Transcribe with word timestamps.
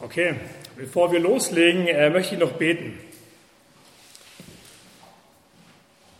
Okay, 0.00 0.36
bevor 0.76 1.10
wir 1.10 1.18
loslegen, 1.18 1.88
äh, 1.88 2.08
möchte 2.08 2.36
ich 2.36 2.40
noch 2.40 2.52
beten. 2.52 2.96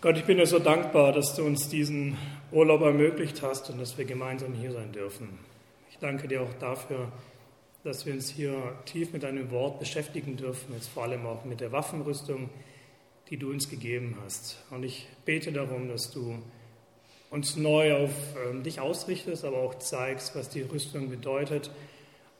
Gott, 0.00 0.16
ich 0.16 0.24
bin 0.24 0.38
dir 0.38 0.46
so 0.46 0.58
dankbar, 0.58 1.12
dass 1.12 1.36
du 1.36 1.44
uns 1.44 1.68
diesen 1.68 2.18
Urlaub 2.50 2.80
ermöglicht 2.80 3.40
hast 3.42 3.70
und 3.70 3.80
dass 3.80 3.96
wir 3.96 4.04
gemeinsam 4.04 4.52
hier 4.52 4.72
sein 4.72 4.90
dürfen. 4.90 5.38
Ich 5.92 5.98
danke 5.98 6.26
dir 6.26 6.42
auch 6.42 6.52
dafür, 6.58 7.12
dass 7.84 8.04
wir 8.04 8.14
uns 8.14 8.28
hier 8.30 8.60
tief 8.84 9.12
mit 9.12 9.22
deinem 9.22 9.48
Wort 9.52 9.78
beschäftigen 9.78 10.36
dürfen, 10.36 10.74
jetzt 10.74 10.88
vor 10.88 11.04
allem 11.04 11.24
auch 11.24 11.44
mit 11.44 11.60
der 11.60 11.70
Waffenrüstung, 11.70 12.50
die 13.30 13.36
du 13.36 13.48
uns 13.48 13.68
gegeben 13.68 14.18
hast. 14.24 14.60
Und 14.72 14.82
ich 14.82 15.06
bete 15.24 15.52
darum, 15.52 15.88
dass 15.88 16.10
du 16.10 16.42
uns 17.30 17.54
neu 17.54 17.94
auf 17.94 18.10
äh, 18.10 18.60
dich 18.60 18.80
ausrichtest, 18.80 19.44
aber 19.44 19.58
auch 19.58 19.78
zeigst, 19.78 20.34
was 20.34 20.48
die 20.48 20.62
Rüstung 20.62 21.10
bedeutet 21.10 21.70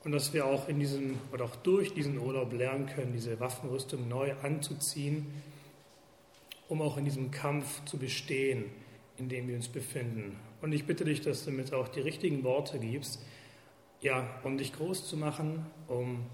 und 0.03 0.11
dass 0.11 0.33
wir 0.33 0.45
auch 0.45 0.67
in 0.67 0.79
diesem 0.79 1.19
oder 1.33 1.45
auch 1.45 1.55
durch 1.57 1.93
diesen 1.93 2.17
Urlaub 2.17 2.53
lernen 2.53 2.85
können, 2.87 3.11
diese 3.13 3.39
Waffenrüstung 3.39 4.07
neu 4.07 4.33
anzuziehen, 4.41 5.27
um 6.69 6.81
auch 6.81 6.97
in 6.97 7.05
diesem 7.05 7.31
Kampf 7.31 7.83
zu 7.85 7.97
bestehen, 7.97 8.65
in 9.17 9.27
dem 9.27 9.47
wir 9.47 9.55
uns 9.55 9.67
befinden. 9.67 10.39
Und 10.61 10.71
ich 10.71 10.85
bitte 10.85 11.05
dich, 11.05 11.21
dass 11.21 11.45
du 11.45 11.51
mir 11.51 11.65
auch 11.73 11.89
die 11.89 12.01
richtigen 12.01 12.43
Worte 12.43 12.79
gibst, 12.79 13.19
ja, 14.01 14.27
um 14.43 14.57
dich 14.57 14.73
groß 14.73 15.07
zu 15.07 15.17
machen, 15.17 15.65
um 15.87 16.25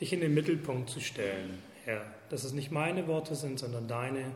dich 0.00 0.12
in 0.12 0.20
den 0.20 0.34
Mittelpunkt 0.34 0.90
zu 0.90 1.00
stellen, 1.00 1.58
Herr, 1.84 2.04
dass 2.28 2.44
es 2.44 2.52
nicht 2.52 2.70
meine 2.70 3.06
Worte 3.06 3.34
sind, 3.34 3.58
sondern 3.58 3.88
deine, 3.88 4.32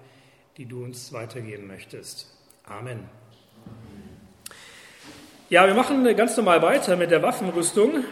die 0.56 0.64
du 0.64 0.82
uns 0.84 1.12
weitergeben 1.12 1.66
möchtest. 1.66 2.34
Amen. 2.64 3.00
Ja, 5.50 5.66
wir 5.66 5.74
machen 5.74 6.04
ganz 6.16 6.36
normal 6.36 6.62
weiter 6.62 6.96
mit 6.96 7.10
der 7.10 7.22
Waffenrüstung. 7.22 8.04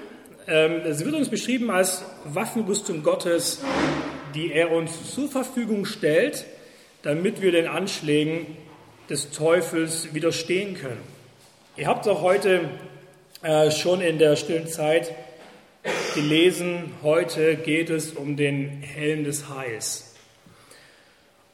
Ähm, 0.50 0.94
sie 0.94 1.04
wird 1.04 1.14
uns 1.14 1.28
beschrieben 1.28 1.70
als 1.70 2.02
Waffenrüstung 2.24 3.02
Gottes, 3.02 3.60
die 4.34 4.50
er 4.50 4.72
uns 4.72 5.12
zur 5.14 5.28
Verfügung 5.28 5.84
stellt, 5.84 6.46
damit 7.02 7.42
wir 7.42 7.52
den 7.52 7.66
Anschlägen 7.66 8.56
des 9.10 9.30
Teufels 9.30 10.14
widerstehen 10.14 10.74
können. 10.74 11.02
Ihr 11.76 11.86
habt 11.86 12.08
auch 12.08 12.22
heute 12.22 12.62
äh, 13.42 13.70
schon 13.70 14.00
in 14.00 14.18
der 14.18 14.36
stillen 14.36 14.66
Zeit 14.68 15.14
gelesen, 16.14 16.94
heute 17.02 17.56
geht 17.56 17.90
es 17.90 18.12
um 18.12 18.38
den 18.38 18.82
Helm 18.82 19.24
des 19.24 19.50
Heils. 19.50 20.14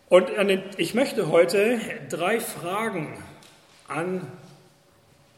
Und 0.09 0.29
ich 0.77 0.95
möchte 0.95 1.33
heute 1.33 1.81
drei 2.09 2.39
Fragen 2.39 3.21
an 3.89 4.31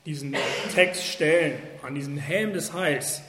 diesen 0.05 0.37
Text 0.75 1.05
stellen, 1.05 1.59
an 1.83 1.95
diesen 1.95 2.19
Helm 2.19 2.53
des 2.53 2.75
Heils. 2.75 3.23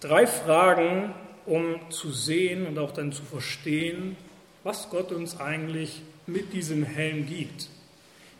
Drei 0.00 0.26
Fragen, 0.26 1.14
um 1.44 1.78
zu 1.90 2.10
sehen 2.10 2.66
und 2.66 2.78
auch 2.78 2.90
dann 2.90 3.12
zu 3.12 3.22
verstehen, 3.22 4.16
was 4.64 4.88
Gott 4.88 5.12
uns 5.12 5.38
eigentlich 5.38 6.00
mit 6.26 6.54
diesem 6.54 6.84
Helm 6.84 7.26
gibt. 7.26 7.68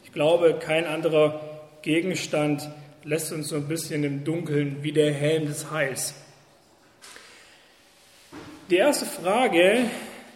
Ich 0.03 0.13
glaube, 0.13 0.59
kein 0.59 0.87
anderer 0.87 1.39
Gegenstand 1.83 2.71
lässt 3.05 3.31
uns 3.33 3.49
so 3.49 3.57
ein 3.57 3.69
bisschen 3.69 4.05
im 4.05 4.25
Dunkeln 4.25 4.83
wie 4.83 4.93
der 4.93 5.13
Helm 5.13 5.47
des 5.47 5.71
Heils. 5.71 6.15
Die 8.71 8.77
erste 8.77 9.05
Frage 9.05 9.85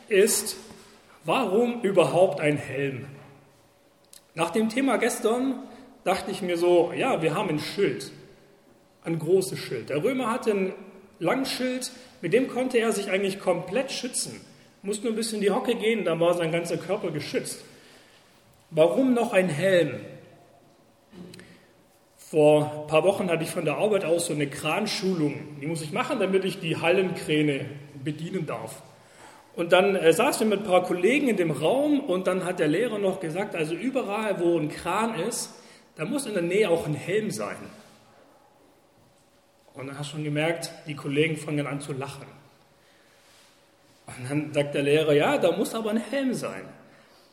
ist, 0.08 0.56
warum 1.24 1.80
überhaupt 1.80 2.38
ein 2.40 2.58
Helm? 2.58 3.06
Nach 4.34 4.50
dem 4.50 4.68
Thema 4.68 4.98
gestern 4.98 5.62
dachte 6.04 6.30
ich 6.30 6.42
mir 6.42 6.58
so, 6.58 6.92
ja, 6.94 7.22
wir 7.22 7.34
haben 7.34 7.48
ein 7.48 7.60
Schild, 7.60 8.12
ein 9.04 9.18
großes 9.18 9.58
Schild. 9.58 9.88
Der 9.88 10.04
Römer 10.04 10.30
hatte 10.30 10.50
ein 10.50 10.74
Langschild, 11.18 11.90
mit 12.20 12.32
dem 12.32 12.48
konnte 12.48 12.78
er 12.78 12.92
sich 12.92 13.10
eigentlich 13.10 13.40
komplett 13.40 13.92
schützen. 13.92 14.40
Musste 14.82 15.04
nur 15.04 15.12
ein 15.12 15.16
bisschen 15.16 15.36
in 15.36 15.42
die 15.42 15.50
Hocke 15.50 15.74
gehen, 15.74 16.04
dann 16.04 16.20
war 16.20 16.34
sein 16.34 16.52
ganzer 16.52 16.76
Körper 16.76 17.10
geschützt. 17.10 17.64
Warum 18.70 19.14
noch 19.14 19.32
ein 19.32 19.48
Helm? 19.48 20.00
Vor 22.16 22.82
ein 22.82 22.86
paar 22.88 23.04
Wochen 23.04 23.30
hatte 23.30 23.44
ich 23.44 23.50
von 23.50 23.64
der 23.64 23.76
Arbeit 23.76 24.04
aus 24.04 24.26
so 24.26 24.32
eine 24.32 24.48
Kranschulung. 24.48 25.58
Die 25.60 25.66
muss 25.66 25.82
ich 25.82 25.92
machen, 25.92 26.18
damit 26.18 26.44
ich 26.44 26.58
die 26.58 26.76
Hallenkräne 26.76 27.66
bedienen 28.02 28.46
darf. 28.46 28.82
Und 29.54 29.72
dann 29.72 29.94
äh, 29.94 30.12
saßen 30.12 30.48
wir 30.48 30.56
mit 30.56 30.66
ein 30.66 30.70
paar 30.70 30.82
Kollegen 30.82 31.28
in 31.28 31.36
dem 31.36 31.52
Raum 31.52 32.00
und 32.00 32.26
dann 32.26 32.44
hat 32.44 32.58
der 32.58 32.66
Lehrer 32.66 32.98
noch 32.98 33.20
gesagt, 33.20 33.54
also 33.54 33.74
überall, 33.74 34.40
wo 34.40 34.58
ein 34.58 34.68
Kran 34.68 35.14
ist, 35.20 35.50
da 35.96 36.04
muss 36.04 36.26
in 36.26 36.34
der 36.34 36.42
Nähe 36.42 36.68
auch 36.68 36.86
ein 36.86 36.94
Helm 36.94 37.30
sein. 37.30 37.56
Und 39.74 39.88
dann 39.88 39.98
hast 39.98 40.10
du 40.10 40.16
schon 40.16 40.24
gemerkt, 40.24 40.70
die 40.86 40.94
Kollegen 40.94 41.36
fangen 41.36 41.66
an 41.66 41.80
zu 41.80 41.92
lachen. 41.92 42.26
Und 44.06 44.30
dann 44.30 44.52
sagt 44.52 44.74
der 44.74 44.82
Lehrer, 44.82 45.12
ja, 45.12 45.38
da 45.38 45.56
muss 45.56 45.74
aber 45.74 45.90
ein 45.90 46.02
Helm 46.10 46.34
sein. 46.34 46.64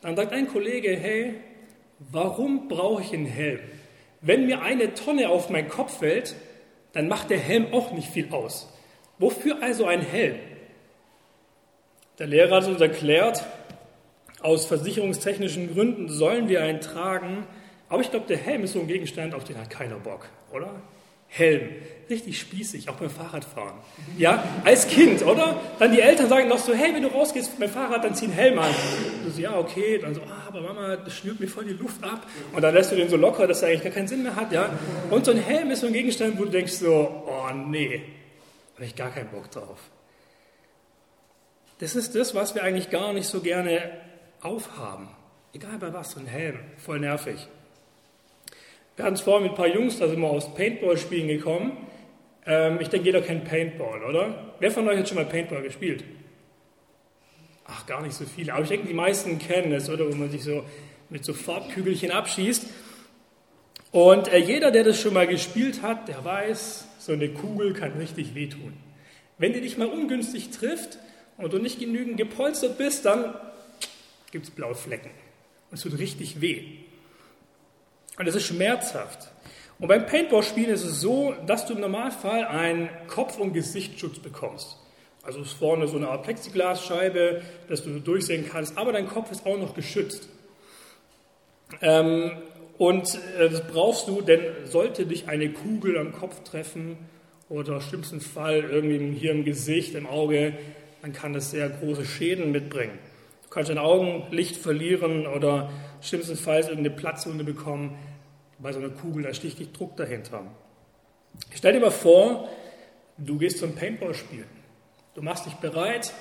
Dann 0.00 0.16
sagt 0.16 0.32
ein 0.32 0.48
Kollege, 0.48 0.96
hey, 0.96 1.34
warum 2.10 2.68
brauche 2.68 3.02
ich 3.02 3.12
einen 3.12 3.26
Helm? 3.26 3.60
Wenn 4.20 4.46
mir 4.46 4.62
eine 4.62 4.94
Tonne 4.94 5.28
auf 5.28 5.50
meinen 5.50 5.68
Kopf 5.68 5.98
fällt, 5.98 6.34
dann 6.92 7.08
macht 7.08 7.30
der 7.30 7.38
Helm 7.38 7.72
auch 7.72 7.92
nicht 7.92 8.08
viel 8.08 8.32
aus. 8.32 8.68
Wofür 9.18 9.62
also 9.62 9.86
ein 9.86 10.00
Helm? 10.00 10.36
Der 12.18 12.26
Lehrer 12.26 12.56
hat 12.56 12.68
uns 12.68 12.80
erklärt, 12.80 13.44
aus 14.40 14.66
versicherungstechnischen 14.66 15.72
Gründen 15.72 16.08
sollen 16.08 16.48
wir 16.48 16.62
einen 16.62 16.80
tragen, 16.80 17.46
aber 17.88 18.02
ich 18.02 18.10
glaube, 18.10 18.26
der 18.26 18.38
Helm 18.38 18.64
ist 18.64 18.72
so 18.72 18.80
ein 18.80 18.88
Gegenstand, 18.88 19.34
auf 19.34 19.44
den 19.44 19.58
hat 19.58 19.70
keiner 19.70 19.98
Bock, 19.98 20.28
oder? 20.52 20.82
Helm, 21.28 21.70
richtig 22.10 22.38
spießig, 22.38 22.88
auch 22.88 22.94
beim 22.94 23.10
Fahrradfahren. 23.10 23.74
Ja, 24.16 24.44
als 24.64 24.86
Kind, 24.88 25.22
oder? 25.22 25.60
Dann 25.78 25.92
die 25.92 26.00
Eltern 26.00 26.28
sagen 26.28 26.48
noch 26.48 26.58
so, 26.58 26.74
hey, 26.74 26.94
wenn 26.94 27.02
du 27.02 27.08
rausgehst 27.08 27.58
mit 27.58 27.68
dem 27.68 27.72
Fahrrad, 27.72 28.04
dann 28.04 28.14
zieh 28.14 28.26
einen 28.26 28.34
Helm 28.34 28.58
an. 28.58 28.70
Du 29.24 29.30
so, 29.30 29.40
ja, 29.40 29.56
okay. 29.56 29.98
Dann 29.98 30.14
so, 30.14 30.20
ah, 30.22 30.48
aber 30.48 30.60
Mama, 30.60 30.96
das 30.96 31.14
schnürt 31.14 31.40
mir 31.40 31.48
voll 31.48 31.64
die 31.64 31.72
Luft 31.72 32.02
ab. 32.04 32.26
Und 32.52 32.62
dann 32.62 32.74
lässt 32.74 32.92
du 32.92 32.96
den 32.96 33.08
so 33.08 33.16
locker, 33.16 33.46
dass 33.46 33.62
er 33.62 33.68
eigentlich 33.68 33.84
gar 33.84 33.92
keinen 33.92 34.08
Sinn 34.08 34.22
mehr 34.22 34.36
hat, 34.36 34.52
ja. 34.52 34.70
Und 35.10 35.24
so 35.24 35.30
ein 35.30 35.38
Helm 35.38 35.70
ist 35.70 35.80
so 35.80 35.86
ein 35.86 35.92
Gegenstand, 35.92 36.38
wo 36.38 36.44
du 36.44 36.50
denkst 36.50 36.72
so, 36.72 37.24
oh 37.26 37.54
nee, 37.54 38.02
habe 38.74 38.84
ich 38.84 38.96
gar 38.96 39.10
keinen 39.10 39.30
Bock 39.30 39.50
drauf. 39.50 39.78
Das 41.78 41.96
ist 41.96 42.14
das, 42.14 42.34
was 42.34 42.54
wir 42.54 42.62
eigentlich 42.62 42.90
gar 42.90 43.12
nicht 43.12 43.26
so 43.26 43.40
gerne 43.40 43.80
aufhaben. 44.40 45.08
Egal 45.54 45.78
bei 45.78 45.92
was, 45.92 46.12
so 46.12 46.20
ein 46.20 46.26
Helm, 46.26 46.58
voll 46.78 47.00
nervig. 47.00 47.48
Wir 48.96 49.06
hatten 49.06 49.14
es 49.14 49.22
vorhin 49.22 49.44
mit 49.44 49.52
ein 49.52 49.56
paar 49.56 49.68
Jungs, 49.68 49.98
da 49.98 50.06
sind 50.06 50.20
wir 50.20 50.28
aus 50.28 50.54
Paintball-Spielen 50.54 51.28
gekommen. 51.28 51.76
Ähm, 52.46 52.78
ich 52.80 52.88
denke, 52.88 53.06
jeder 53.06 53.22
kennt 53.22 53.44
Paintball, 53.44 54.02
oder? 54.04 54.54
Wer 54.58 54.70
von 54.70 54.88
euch 54.88 54.98
hat 54.98 55.08
schon 55.08 55.16
mal 55.16 55.26
Paintball 55.26 55.62
gespielt? 55.62 56.04
Ach, 57.64 57.86
gar 57.86 58.02
nicht 58.02 58.14
so 58.14 58.24
viele. 58.24 58.52
Aber 58.52 58.62
ich 58.62 58.68
denke, 58.68 58.88
die 58.88 58.94
meisten 58.94 59.38
kennen 59.38 59.72
es, 59.72 59.88
oder? 59.88 60.10
Wo 60.10 60.14
man 60.14 60.30
sich 60.30 60.42
so 60.42 60.64
mit 61.08 61.24
so 61.24 61.32
Farbkügelchen 61.34 62.10
abschießt. 62.10 62.66
Und 63.92 64.28
äh, 64.28 64.38
jeder, 64.38 64.70
der 64.70 64.84
das 64.84 65.00
schon 65.00 65.14
mal 65.14 65.26
gespielt 65.26 65.82
hat, 65.82 66.08
der 66.08 66.24
weiß, 66.24 66.86
so 66.98 67.12
eine 67.12 67.28
Kugel 67.28 67.74
kann 67.74 67.92
richtig 67.92 68.34
wehtun. 68.34 68.72
Wenn 69.38 69.52
die 69.52 69.60
dich 69.60 69.76
mal 69.76 69.88
ungünstig 69.88 70.50
trifft 70.50 70.98
und 71.36 71.52
du 71.52 71.58
nicht 71.58 71.78
genügend 71.78 72.16
gepolstert 72.16 72.78
bist, 72.78 73.04
dann 73.04 73.34
gibt 74.30 74.46
es 74.46 74.50
blaue 74.50 74.74
Flecken. 74.74 75.10
Und 75.70 75.76
es 75.76 75.82
tut 75.82 75.98
richtig 75.98 76.40
weh. 76.40 76.64
Und 78.18 78.26
es 78.26 78.34
ist 78.34 78.46
schmerzhaft. 78.46 79.30
Und 79.82 79.88
beim 79.88 80.06
Paintball-Spielen 80.06 80.70
ist 80.70 80.84
es 80.84 81.00
so, 81.00 81.34
dass 81.44 81.66
du 81.66 81.74
im 81.74 81.80
Normalfall 81.80 82.44
einen 82.44 82.88
Kopf- 83.08 83.40
und 83.40 83.52
Gesichtsschutz 83.52 84.20
bekommst. 84.20 84.78
Also 85.24 85.40
ist 85.40 85.54
vorne 85.54 85.88
so 85.88 85.96
eine 85.96 86.08
Art 86.08 86.22
Plexiglasscheibe, 86.22 87.42
dass 87.68 87.82
du 87.82 87.98
durchsehen 87.98 88.48
kannst, 88.48 88.78
aber 88.78 88.92
dein 88.92 89.08
Kopf 89.08 89.32
ist 89.32 89.44
auch 89.44 89.58
noch 89.58 89.74
geschützt. 89.74 90.28
Ähm, 91.80 92.30
und 92.78 93.18
äh, 93.40 93.50
das 93.50 93.66
brauchst 93.66 94.06
du, 94.06 94.20
denn 94.20 94.40
sollte 94.66 95.04
dich 95.04 95.26
eine 95.28 95.50
Kugel 95.50 95.98
am 95.98 96.12
Kopf 96.12 96.44
treffen 96.44 96.96
oder 97.48 97.74
im 97.74 97.80
schlimmsten 97.80 98.20
Fall 98.20 98.60
irgendwie 98.60 99.18
hier 99.18 99.32
im 99.32 99.44
Gesicht, 99.44 99.96
im 99.96 100.06
Auge, 100.06 100.52
dann 101.02 101.12
kann 101.12 101.32
das 101.32 101.50
sehr 101.50 101.68
große 101.68 102.04
Schäden 102.04 102.52
mitbringen. 102.52 103.00
Du 103.42 103.48
kannst 103.48 103.68
dein 103.68 103.78
Augenlicht 103.78 104.54
verlieren 104.54 105.26
oder 105.26 105.72
schlimmstenfalls 106.02 106.68
irgendeine 106.68 106.94
Platzwunde 106.94 107.42
bekommen. 107.42 107.98
Bei 108.62 108.72
so 108.72 108.78
einer 108.78 108.90
Kugel, 108.90 109.24
da 109.24 109.34
sticht 109.34 109.58
dich 109.58 109.72
Druck 109.72 109.96
dahinter. 109.96 110.44
Stell 111.52 111.72
dir 111.72 111.80
mal 111.80 111.90
vor, 111.90 112.48
du 113.18 113.36
gehst 113.36 113.58
zum 113.58 113.74
Paintball 113.74 114.14
spielen. 114.14 114.46
Du 115.16 115.22
machst 115.22 115.46
dich 115.46 115.54
bereit 115.54 116.12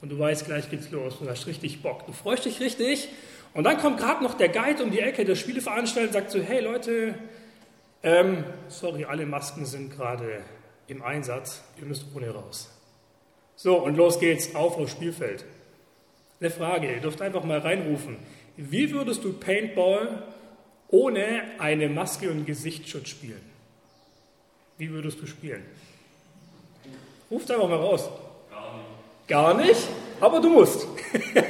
und 0.00 0.08
du 0.08 0.18
weißt, 0.18 0.46
gleich 0.46 0.70
geht's 0.70 0.90
los. 0.90 1.18
Du 1.18 1.28
hast 1.28 1.46
richtig 1.46 1.82
Bock. 1.82 2.06
Du 2.06 2.12
freust 2.12 2.46
dich 2.46 2.60
richtig. 2.60 3.10
Und 3.52 3.64
dann 3.64 3.76
kommt 3.76 3.98
gerade 3.98 4.24
noch 4.24 4.34
der 4.34 4.48
Guide 4.48 4.82
um 4.82 4.90
die 4.90 5.00
Ecke, 5.00 5.26
der 5.26 5.34
Spieleveranstalter, 5.34 6.08
und 6.08 6.12
sagt 6.14 6.30
so: 6.30 6.40
Hey 6.40 6.60
Leute, 6.60 7.14
ähm, 8.02 8.44
sorry, 8.68 9.04
alle 9.04 9.26
Masken 9.26 9.66
sind 9.66 9.90
gerade 9.90 10.42
im 10.86 11.02
Einsatz. 11.02 11.62
Ihr 11.78 11.84
müsst 11.84 12.06
ohne 12.14 12.30
raus. 12.30 12.70
So, 13.54 13.76
und 13.76 13.96
los 13.96 14.18
geht's 14.18 14.54
auf 14.54 14.78
aufs 14.78 14.92
Spielfeld. 14.92 15.44
Eine 16.40 16.50
Frage, 16.50 16.90
ihr 16.92 17.00
dürft 17.00 17.20
einfach 17.20 17.44
mal 17.44 17.58
reinrufen. 17.58 18.16
Wie 18.56 18.92
würdest 18.92 19.24
du 19.24 19.34
Paintball 19.34 20.22
ohne 20.88 21.42
eine 21.58 21.88
Maske 21.88 22.30
und 22.30 22.46
Gesichtsschutz 22.46 23.08
spielen? 23.08 23.40
Wie 24.78 24.90
würdest 24.90 25.20
du 25.20 25.26
spielen? 25.26 25.64
Ruf's 27.30 27.50
einfach 27.50 27.68
mal 27.68 27.78
raus. 27.78 28.08
Gar 28.50 28.76
nicht. 28.76 29.28
Gar 29.28 29.54
nicht? 29.54 29.88
Aber 30.20 30.40
du 30.40 30.50
musst. 30.50 30.86
Hinter 31.12 31.42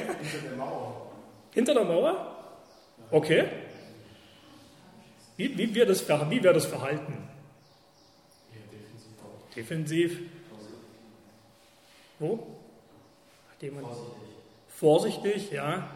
der 0.42 0.56
Mauer. 0.56 1.10
Hinter 1.52 1.74
der 1.74 1.84
Mauer? 1.84 2.36
Okay. 3.10 3.44
Wie, 5.36 5.56
wie 5.56 5.74
wäre 5.74 5.86
das, 5.86 6.08
wie 6.08 6.42
wär 6.42 6.52
das 6.52 6.66
Verhalten? 6.66 7.28
Defensiv. 9.54 10.18
Wo? 12.18 12.46
Vorsichtig. 13.58 13.72
Vorsichtig, 14.68 15.50
ja. 15.50 15.95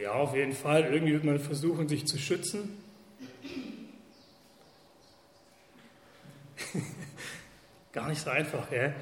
Ja, 0.00 0.12
auf 0.14 0.34
jeden 0.34 0.52
Fall. 0.52 0.92
Irgendwie 0.92 1.12
wird 1.12 1.22
man 1.22 1.38
versuchen, 1.38 1.88
sich 1.88 2.04
zu 2.06 2.18
schützen. 2.18 2.82
Gar 7.92 8.08
nicht 8.08 8.20
so 8.20 8.30
einfach, 8.30 8.72
ja. 8.72 8.92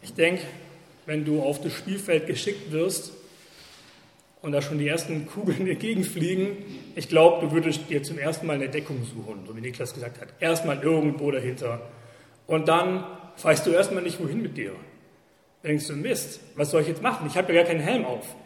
Ich 0.00 0.14
denke, 0.14 0.42
wenn 1.04 1.26
du 1.26 1.42
auf 1.42 1.60
das 1.60 1.74
Spielfeld 1.74 2.26
geschickt 2.26 2.72
wirst 2.72 3.12
und 4.40 4.52
da 4.52 4.62
schon 4.62 4.78
die 4.78 4.88
ersten 4.88 5.26
Kugeln 5.26 5.66
entgegenfliegen, 5.68 6.56
ich 6.94 7.10
glaube, 7.10 7.46
du 7.46 7.52
würdest 7.52 7.90
dir 7.90 8.02
zum 8.02 8.18
ersten 8.18 8.46
Mal 8.46 8.54
eine 8.54 8.70
Deckung 8.70 9.04
suchen, 9.04 9.44
so 9.46 9.54
wie 9.54 9.60
Niklas 9.60 9.92
gesagt 9.92 10.18
hat. 10.18 10.28
Erstmal 10.40 10.82
irgendwo 10.82 11.30
dahinter. 11.30 11.90
Und 12.46 12.68
dann 12.68 13.04
weißt 13.42 13.66
du 13.66 13.72
erstmal 13.72 14.02
nicht, 14.02 14.18
wohin 14.18 14.40
mit 14.40 14.56
dir. 14.56 14.74
Denkst 15.64 15.86
du, 15.86 15.94
Mist, 15.94 16.40
was 16.56 16.70
soll 16.70 16.82
ich 16.82 16.88
jetzt 16.88 17.02
machen? 17.02 17.26
Ich 17.26 17.36
habe 17.36 17.52
ja 17.52 17.62
gar 17.62 17.72
keinen 17.72 17.80
Helm 17.80 18.04
auf. 18.04 18.36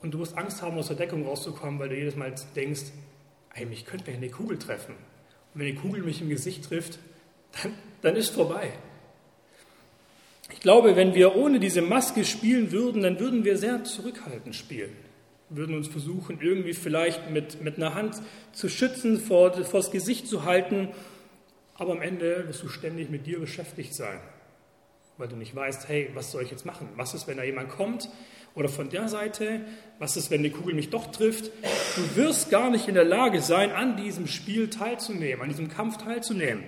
Und 0.00 0.14
du 0.14 0.18
musst 0.18 0.38
Angst 0.38 0.62
haben, 0.62 0.78
aus 0.78 0.86
der 0.86 0.96
Deckung 0.96 1.26
rauszukommen, 1.26 1.80
weil 1.80 1.88
du 1.88 1.96
jedes 1.96 2.14
Mal 2.14 2.32
denkst, 2.54 2.82
ey, 3.54 3.66
mich 3.66 3.84
könnte 3.84 4.10
mir 4.10 4.16
eine 4.16 4.30
Kugel 4.30 4.58
treffen. 4.58 4.94
Und 5.52 5.60
wenn 5.60 5.66
die 5.66 5.74
Kugel 5.74 6.02
mich 6.02 6.20
im 6.20 6.28
Gesicht 6.28 6.64
trifft, 6.64 7.00
dann, 7.60 7.74
dann 8.02 8.16
ist 8.16 8.30
vorbei. 8.30 8.70
Ich 10.52 10.60
glaube, 10.60 10.94
wenn 10.94 11.14
wir 11.14 11.34
ohne 11.34 11.58
diese 11.58 11.82
Maske 11.82 12.24
spielen 12.24 12.70
würden, 12.70 13.02
dann 13.02 13.18
würden 13.18 13.44
wir 13.44 13.56
sehr 13.58 13.82
zurückhaltend 13.82 14.54
spielen. 14.54 14.96
Wir 15.48 15.58
würden 15.58 15.76
uns 15.76 15.88
versuchen, 15.88 16.40
irgendwie 16.40 16.72
vielleicht 16.72 17.30
mit, 17.30 17.62
mit 17.62 17.76
einer 17.76 17.94
Hand 17.94 18.22
zu 18.52 18.68
schützen, 18.68 19.18
vor, 19.18 19.52
vor 19.64 19.80
das 19.80 19.90
Gesicht 19.90 20.28
zu 20.28 20.44
halten. 20.44 20.88
Aber 21.74 21.92
am 21.92 22.02
Ende 22.02 22.46
wirst 22.46 22.62
du 22.62 22.68
ständig 22.68 23.10
mit 23.10 23.26
dir 23.26 23.40
beschäftigt 23.40 23.94
sein 23.94 24.20
weil 25.18 25.28
du 25.28 25.36
nicht 25.36 25.54
weißt, 25.54 25.88
hey, 25.88 26.10
was 26.14 26.30
soll 26.30 26.42
ich 26.42 26.50
jetzt 26.50 26.66
machen? 26.66 26.88
Was 26.96 27.14
ist, 27.14 27.26
wenn 27.26 27.36
da 27.36 27.42
jemand 27.42 27.70
kommt? 27.70 28.08
Oder 28.54 28.68
von 28.68 28.90
der 28.90 29.08
Seite, 29.08 29.62
was 29.98 30.16
ist, 30.16 30.30
wenn 30.30 30.42
die 30.42 30.50
Kugel 30.50 30.74
mich 30.74 30.90
doch 30.90 31.10
trifft? 31.10 31.50
Du 31.96 32.16
wirst 32.16 32.50
gar 32.50 32.70
nicht 32.70 32.88
in 32.88 32.94
der 32.94 33.04
Lage 33.04 33.40
sein, 33.40 33.70
an 33.72 33.96
diesem 33.96 34.26
Spiel 34.26 34.68
teilzunehmen, 34.68 35.42
an 35.42 35.48
diesem 35.48 35.68
Kampf 35.68 35.96
teilzunehmen, 35.96 36.64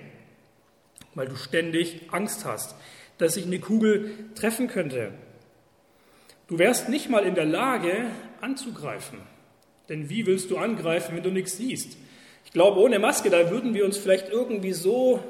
weil 1.13 1.27
du 1.27 1.35
ständig 1.35 2.11
Angst 2.11 2.45
hast, 2.45 2.75
dass 3.17 3.35
sich 3.35 3.45
eine 3.45 3.59
Kugel 3.59 4.11
treffen 4.33 4.67
könnte. 4.67 5.13
Du 6.47 6.59
wärst 6.59 6.89
nicht 6.89 7.09
mal 7.09 7.23
in 7.23 7.35
der 7.35 7.45
Lage, 7.45 8.05
anzugreifen. 8.41 9.19
Denn 9.89 10.09
wie 10.09 10.25
willst 10.25 10.49
du 10.49 10.57
angreifen, 10.57 11.15
wenn 11.15 11.23
du 11.23 11.31
nichts 11.31 11.57
siehst? 11.57 11.97
Ich 12.45 12.51
glaube, 12.51 12.79
ohne 12.79 12.99
Maske, 12.99 13.29
da 13.29 13.49
würden 13.49 13.73
wir 13.73 13.85
uns 13.85 13.97
vielleicht 13.97 14.29
irgendwie 14.29 14.73
so 14.73 15.23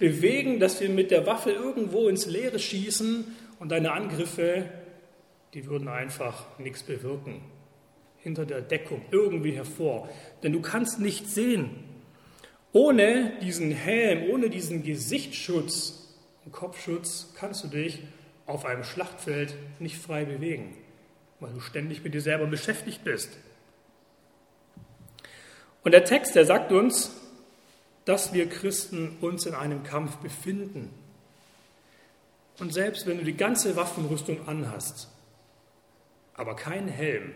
bewegen, 0.00 0.58
dass 0.58 0.80
wir 0.80 0.88
mit 0.88 1.12
der 1.12 1.26
Waffe 1.26 1.52
irgendwo 1.52 2.08
ins 2.08 2.26
Leere 2.26 2.58
schießen 2.58 3.24
und 3.60 3.68
deine 3.68 3.92
Angriffe, 3.92 4.68
die 5.54 5.66
würden 5.66 5.86
einfach 5.86 6.58
nichts 6.58 6.82
bewirken. 6.82 7.42
Hinter 8.18 8.44
der 8.44 8.60
Deckung 8.62 9.02
irgendwie 9.12 9.52
hervor. 9.52 10.08
Denn 10.42 10.52
du 10.52 10.60
kannst 10.60 10.98
nicht 10.98 11.28
sehen. 11.28 11.84
Ohne 12.72 13.38
diesen 13.42 13.70
Helm, 13.70 14.30
ohne 14.30 14.50
diesen 14.50 14.82
Gesichtsschutz 14.82 16.16
und 16.44 16.52
Kopfschutz 16.52 17.32
kannst 17.38 17.64
du 17.64 17.68
dich 17.68 18.00
auf 18.46 18.64
einem 18.64 18.84
Schlachtfeld 18.84 19.54
nicht 19.78 19.96
frei 19.96 20.24
bewegen, 20.24 20.76
weil 21.40 21.52
du 21.52 21.60
ständig 21.60 22.02
mit 22.04 22.14
dir 22.14 22.20
selber 22.20 22.46
beschäftigt 22.46 23.04
bist. 23.04 23.30
Und 25.82 25.92
der 25.92 26.04
Text, 26.04 26.34
der 26.34 26.44
sagt 26.44 26.72
uns, 26.72 27.19
dass 28.04 28.32
wir 28.32 28.48
Christen 28.48 29.16
uns 29.20 29.46
in 29.46 29.54
einem 29.54 29.82
Kampf 29.82 30.16
befinden. 30.16 30.90
Und 32.58 32.72
selbst 32.72 33.06
wenn 33.06 33.18
du 33.18 33.24
die 33.24 33.36
ganze 33.36 33.76
Waffenrüstung 33.76 34.46
anhast, 34.48 35.08
aber 36.34 36.56
keinen 36.56 36.88
Helm, 36.88 37.34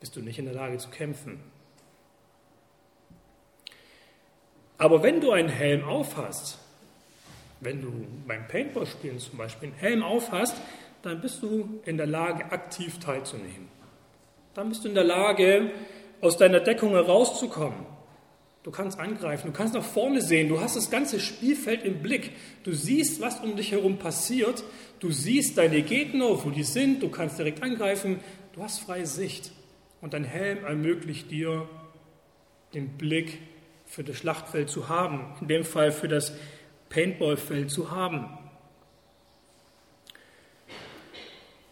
bist 0.00 0.16
du 0.16 0.20
nicht 0.20 0.38
in 0.38 0.46
der 0.46 0.54
Lage 0.54 0.78
zu 0.78 0.88
kämpfen. 0.88 1.40
Aber 4.78 5.02
wenn 5.02 5.20
du 5.20 5.30
einen 5.30 5.48
Helm 5.48 5.84
aufhast, 5.84 6.58
wenn 7.60 7.80
du 7.80 8.06
beim 8.26 8.48
Paintball-Spielen 8.48 9.20
zum 9.20 9.38
Beispiel 9.38 9.68
einen 9.68 9.78
Helm 9.78 10.02
aufhast, 10.02 10.56
dann 11.02 11.20
bist 11.20 11.42
du 11.42 11.80
in 11.84 11.96
der 11.96 12.06
Lage, 12.06 12.46
aktiv 12.46 12.98
teilzunehmen. 12.98 13.68
Dann 14.54 14.68
bist 14.68 14.84
du 14.84 14.88
in 14.88 14.94
der 14.94 15.04
Lage, 15.04 15.70
aus 16.20 16.36
deiner 16.36 16.60
Deckung 16.60 16.90
herauszukommen. 16.90 17.86
Du 18.62 18.70
kannst 18.70 19.00
angreifen, 19.00 19.48
du 19.48 19.52
kannst 19.52 19.74
nach 19.74 19.84
vorne 19.84 20.20
sehen, 20.20 20.48
du 20.48 20.60
hast 20.60 20.76
das 20.76 20.88
ganze 20.88 21.18
Spielfeld 21.18 21.84
im 21.84 22.00
Blick. 22.00 22.30
Du 22.62 22.72
siehst, 22.72 23.20
was 23.20 23.40
um 23.40 23.56
dich 23.56 23.72
herum 23.72 23.98
passiert, 23.98 24.62
du 25.00 25.10
siehst 25.10 25.58
deine 25.58 25.82
Gegner, 25.82 26.44
wo 26.44 26.50
die 26.50 26.62
sind, 26.62 27.02
du 27.02 27.08
kannst 27.08 27.38
direkt 27.38 27.62
angreifen, 27.62 28.20
du 28.52 28.62
hast 28.62 28.78
freie 28.78 29.06
Sicht. 29.06 29.50
Und 30.00 30.14
dein 30.14 30.24
Helm 30.24 30.64
ermöglicht 30.64 31.30
dir, 31.30 31.68
den 32.74 32.88
Blick 32.96 33.38
für 33.84 34.04
das 34.04 34.16
Schlachtfeld 34.16 34.70
zu 34.70 34.88
haben, 34.88 35.34
in 35.40 35.48
dem 35.48 35.64
Fall 35.64 35.92
für 35.92 36.08
das 36.08 36.32
Paintballfeld 36.88 37.70
zu 37.70 37.90
haben. 37.90 38.26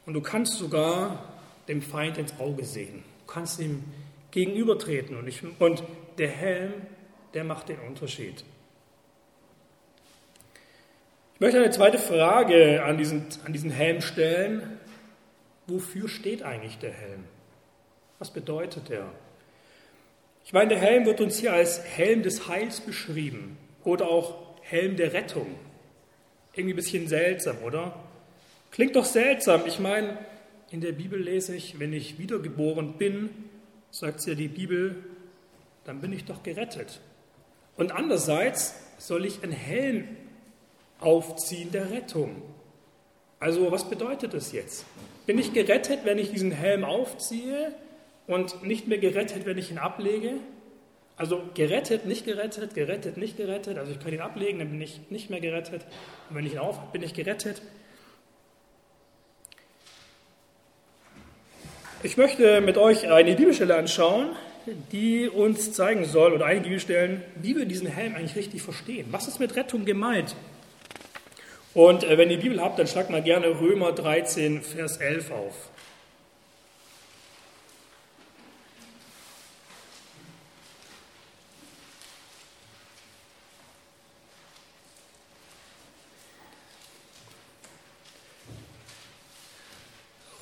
Und 0.06 0.14
du 0.14 0.20
kannst 0.20 0.54
sogar 0.54 1.24
dem 1.68 1.82
Feind 1.82 2.18
ins 2.18 2.38
Auge 2.40 2.64
sehen. 2.64 3.04
Du 3.26 3.32
kannst 3.32 3.60
ihm 3.60 3.84
gegenübertreten. 4.30 5.16
Und, 5.16 5.28
ich, 5.28 5.42
und 5.60 5.82
der 6.20 6.28
Helm, 6.28 6.74
der 7.32 7.44
macht 7.44 7.70
den 7.70 7.78
Unterschied. 7.80 8.44
Ich 11.34 11.40
möchte 11.40 11.56
eine 11.58 11.70
zweite 11.70 11.98
Frage 11.98 12.84
an 12.84 12.98
diesen, 12.98 13.24
an 13.46 13.54
diesen 13.54 13.70
Helm 13.70 14.02
stellen. 14.02 14.78
Wofür 15.66 16.08
steht 16.08 16.42
eigentlich 16.42 16.76
der 16.76 16.92
Helm? 16.92 17.24
Was 18.18 18.30
bedeutet 18.30 18.90
er? 18.90 19.10
Ich 20.44 20.52
meine, 20.52 20.68
der 20.68 20.78
Helm 20.78 21.06
wird 21.06 21.22
uns 21.22 21.38
hier 21.38 21.54
als 21.54 21.82
Helm 21.82 22.22
des 22.22 22.48
Heils 22.48 22.80
beschrieben 22.80 23.56
oder 23.82 24.06
auch 24.06 24.60
Helm 24.60 24.96
der 24.96 25.14
Rettung. 25.14 25.46
Irgendwie 26.52 26.74
ein 26.74 26.76
bisschen 26.76 27.08
seltsam, 27.08 27.56
oder? 27.64 27.98
Klingt 28.72 28.94
doch 28.94 29.06
seltsam. 29.06 29.62
Ich 29.66 29.78
meine, 29.78 30.18
in 30.70 30.82
der 30.82 30.92
Bibel 30.92 31.18
lese 31.18 31.56
ich, 31.56 31.78
wenn 31.78 31.94
ich 31.94 32.18
wiedergeboren 32.18 32.98
bin, 32.98 33.30
sagt 33.90 34.26
ja 34.26 34.34
die 34.34 34.48
Bibel, 34.48 35.02
dann 35.90 36.00
bin 36.00 36.12
ich 36.12 36.24
doch 36.24 36.44
gerettet. 36.44 37.00
Und 37.76 37.90
andererseits 37.90 38.76
soll 38.98 39.24
ich 39.24 39.42
einen 39.42 39.50
Helm 39.50 40.06
aufziehen 41.00 41.72
der 41.72 41.90
Rettung. 41.90 42.42
Also 43.40 43.72
was 43.72 43.90
bedeutet 43.90 44.32
das 44.32 44.52
jetzt? 44.52 44.86
Bin 45.26 45.36
ich 45.36 45.52
gerettet, 45.52 46.04
wenn 46.04 46.18
ich 46.18 46.30
diesen 46.30 46.52
Helm 46.52 46.84
aufziehe 46.84 47.74
und 48.28 48.62
nicht 48.62 48.86
mehr 48.86 48.98
gerettet, 48.98 49.46
wenn 49.46 49.58
ich 49.58 49.72
ihn 49.72 49.78
ablege? 49.78 50.34
Also 51.16 51.42
gerettet, 51.54 52.06
nicht 52.06 52.24
gerettet, 52.24 52.74
gerettet, 52.74 53.16
nicht 53.16 53.36
gerettet. 53.36 53.76
Also 53.76 53.90
ich 53.90 53.98
kann 53.98 54.12
ihn 54.12 54.20
ablegen, 54.20 54.60
dann 54.60 54.70
bin 54.70 54.80
ich 54.80 55.00
nicht 55.10 55.28
mehr 55.28 55.40
gerettet. 55.40 55.84
Und 56.28 56.36
wenn 56.36 56.46
ich 56.46 56.52
ihn 56.52 56.60
auf, 56.60 56.78
bin 56.92 57.02
ich 57.02 57.14
gerettet. 57.14 57.62
Ich 62.04 62.16
möchte 62.16 62.60
mit 62.60 62.78
euch 62.78 63.10
eine 63.10 63.34
Bibelstelle 63.34 63.74
anschauen, 63.74 64.36
die 64.92 65.28
uns 65.28 65.72
zeigen 65.72 66.04
soll, 66.04 66.32
oder 66.32 66.46
einige 66.46 66.64
Bibelstellen, 66.64 67.22
wie 67.36 67.56
wir 67.56 67.64
diesen 67.64 67.88
Helm 67.88 68.14
eigentlich 68.14 68.36
richtig 68.36 68.62
verstehen. 68.62 69.06
Was 69.10 69.28
ist 69.28 69.40
mit 69.40 69.56
Rettung 69.56 69.84
gemeint? 69.84 70.34
Und 71.74 72.04
äh, 72.04 72.18
wenn 72.18 72.30
ihr 72.30 72.36
die 72.36 72.42
Bibel 72.42 72.60
habt, 72.60 72.78
dann 72.78 72.86
schlagt 72.86 73.10
mal 73.10 73.22
gerne 73.22 73.46
Römer 73.60 73.92
13, 73.92 74.62
Vers 74.62 74.96
11 74.96 75.30
auf. 75.30 75.54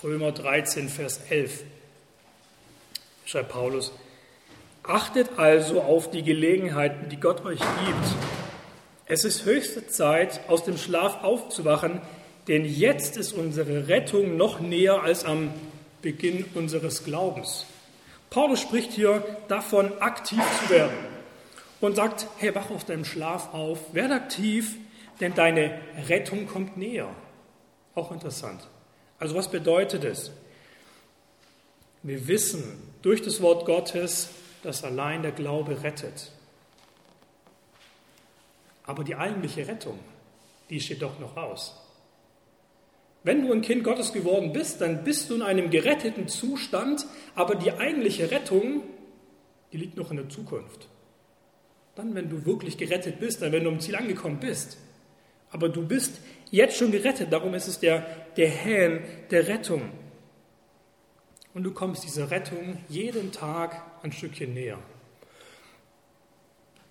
Römer 0.02 0.32
13, 0.32 0.88
Vers 0.88 1.20
11 1.28 1.64
schreibt 3.26 3.50
Paulus, 3.50 3.92
achtet 4.88 5.38
also 5.38 5.82
auf 5.82 6.10
die 6.10 6.22
Gelegenheiten, 6.22 7.08
die 7.08 7.20
Gott 7.20 7.44
euch 7.44 7.60
gibt. 7.60 8.16
Es 9.06 9.24
ist 9.24 9.44
höchste 9.44 9.86
Zeit, 9.86 10.40
aus 10.48 10.64
dem 10.64 10.78
Schlaf 10.78 11.22
aufzuwachen, 11.22 12.00
denn 12.48 12.64
jetzt 12.64 13.16
ist 13.16 13.32
unsere 13.32 13.88
Rettung 13.88 14.36
noch 14.36 14.60
näher 14.60 15.02
als 15.02 15.24
am 15.24 15.52
Beginn 16.00 16.44
unseres 16.54 17.04
Glaubens. 17.04 17.66
Paulus 18.30 18.60
spricht 18.60 18.92
hier 18.92 19.22
davon, 19.48 19.92
aktiv 20.00 20.42
zu 20.62 20.70
werden 20.70 20.96
und 21.80 21.96
sagt, 21.96 22.26
hey, 22.38 22.54
wach 22.54 22.70
aus 22.70 22.86
deinem 22.86 23.04
Schlaf 23.04 23.52
auf, 23.52 23.94
werde 23.94 24.14
aktiv, 24.14 24.76
denn 25.20 25.34
deine 25.34 25.78
Rettung 26.08 26.46
kommt 26.46 26.76
näher. 26.76 27.08
Auch 27.94 28.10
interessant. 28.12 28.60
Also 29.18 29.34
was 29.34 29.50
bedeutet 29.50 30.04
es? 30.04 30.30
Wir 32.02 32.28
wissen 32.28 32.62
durch 33.02 33.22
das 33.22 33.40
Wort 33.40 33.66
Gottes, 33.66 34.28
dass 34.62 34.84
allein 34.84 35.22
der 35.22 35.32
Glaube 35.32 35.82
rettet. 35.82 36.32
Aber 38.84 39.04
die 39.04 39.14
eigentliche 39.14 39.68
Rettung, 39.68 39.98
die 40.70 40.80
steht 40.80 41.02
doch 41.02 41.18
noch 41.18 41.36
aus. 41.36 41.74
Wenn 43.22 43.46
du 43.46 43.52
ein 43.52 43.62
Kind 43.62 43.84
Gottes 43.84 44.12
geworden 44.12 44.52
bist, 44.52 44.80
dann 44.80 45.04
bist 45.04 45.28
du 45.28 45.34
in 45.34 45.42
einem 45.42 45.70
geretteten 45.70 46.28
Zustand, 46.28 47.04
aber 47.34 47.56
die 47.56 47.72
eigentliche 47.72 48.30
Rettung, 48.30 48.82
die 49.72 49.76
liegt 49.76 49.96
noch 49.96 50.10
in 50.10 50.16
der 50.16 50.28
Zukunft. 50.28 50.88
Dann, 51.94 52.14
wenn 52.14 52.30
du 52.30 52.46
wirklich 52.46 52.78
gerettet 52.78 53.18
bist, 53.18 53.42
dann, 53.42 53.52
wenn 53.52 53.64
du 53.64 53.70
am 53.70 53.80
Ziel 53.80 53.96
angekommen 53.96 54.38
bist. 54.38 54.78
Aber 55.50 55.68
du 55.68 55.86
bist 55.86 56.20
jetzt 56.50 56.76
schon 56.76 56.92
gerettet, 56.92 57.32
darum 57.32 57.54
ist 57.54 57.66
es 57.66 57.80
der, 57.80 58.06
der 58.36 58.48
Helm 58.48 59.00
der 59.30 59.48
Rettung. 59.48 59.90
Und 61.54 61.64
du 61.64 61.72
kommst 61.72 62.04
dieser 62.04 62.30
Rettung 62.30 62.78
jeden 62.88 63.32
Tag 63.32 63.82
ein 64.02 64.12
Stückchen 64.12 64.54
näher. 64.54 64.78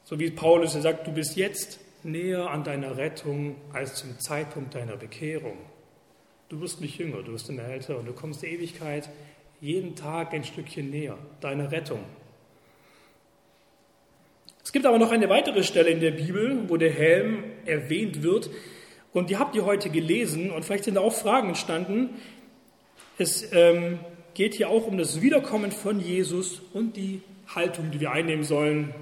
So 0.03 0.19
wie 0.19 0.31
Paulus 0.31 0.73
sagt, 0.73 1.05
du 1.05 1.11
bist 1.11 1.35
jetzt 1.35 1.79
näher 2.03 2.49
an 2.49 2.63
deiner 2.63 2.97
Rettung 2.97 3.55
als 3.73 3.95
zum 3.95 4.19
Zeitpunkt 4.19 4.75
deiner 4.75 4.95
Bekehrung. 4.95 5.57
Du 6.49 6.61
wirst 6.61 6.79
nicht 6.79 6.97
jünger, 6.97 7.23
du 7.23 7.33
wirst 7.33 7.49
immer 7.49 7.63
älter 7.63 7.97
und 7.97 8.05
du 8.05 8.13
kommst 8.13 8.41
der 8.41 8.49
Ewigkeit 8.49 9.09
jeden 9.59 9.95
Tag 9.95 10.33
ein 10.33 10.43
Stückchen 10.43 10.89
näher, 10.89 11.17
deiner 11.41 11.71
Rettung. 11.71 12.03
Es 14.63 14.71
gibt 14.71 14.85
aber 14.85 14.99
noch 14.99 15.11
eine 15.11 15.29
weitere 15.29 15.63
Stelle 15.63 15.89
in 15.89 15.99
der 15.99 16.11
Bibel, 16.11 16.69
wo 16.69 16.77
der 16.77 16.91
Helm 16.91 17.43
erwähnt 17.65 18.21
wird. 18.21 18.49
Und 19.13 19.29
die 19.29 19.37
habt 19.37 19.55
ihr 19.55 19.65
heute 19.65 19.89
gelesen 19.89 20.51
und 20.51 20.65
vielleicht 20.65 20.83
sind 20.83 20.95
da 20.95 21.01
auch 21.01 21.13
Fragen 21.13 21.49
entstanden. 21.49 22.09
Es 23.17 23.51
ähm, 23.53 23.99
geht 24.37 24.53
hier 24.53 24.69
auch 24.69 24.85
um 24.85 24.99
das 24.99 25.19
Wiederkommen 25.21 25.71
von 25.71 25.99
Jesus 25.99 26.61
und 26.71 26.95
die 26.95 27.23
Haltung, 27.55 27.89
die 27.89 27.99
wir 27.99 28.11
einnehmen 28.11 28.43
sollen, 28.43 28.93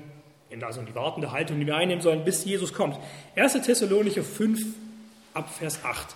also 0.62 0.82
die 0.82 0.96
wartende 0.96 1.34
Haltung, 1.34 1.60
die 1.60 1.66
wir 1.66 1.76
einnehmen 1.76 2.02
sollen, 2.02 2.24
bis 2.24 2.46
Jesus 2.46 2.72
kommt. 2.72 2.98
1. 3.36 3.52
Thessalonicher 3.62 4.24
5 4.24 4.66
ab 5.34 5.54
Vers 5.54 5.84
8. 5.84 6.16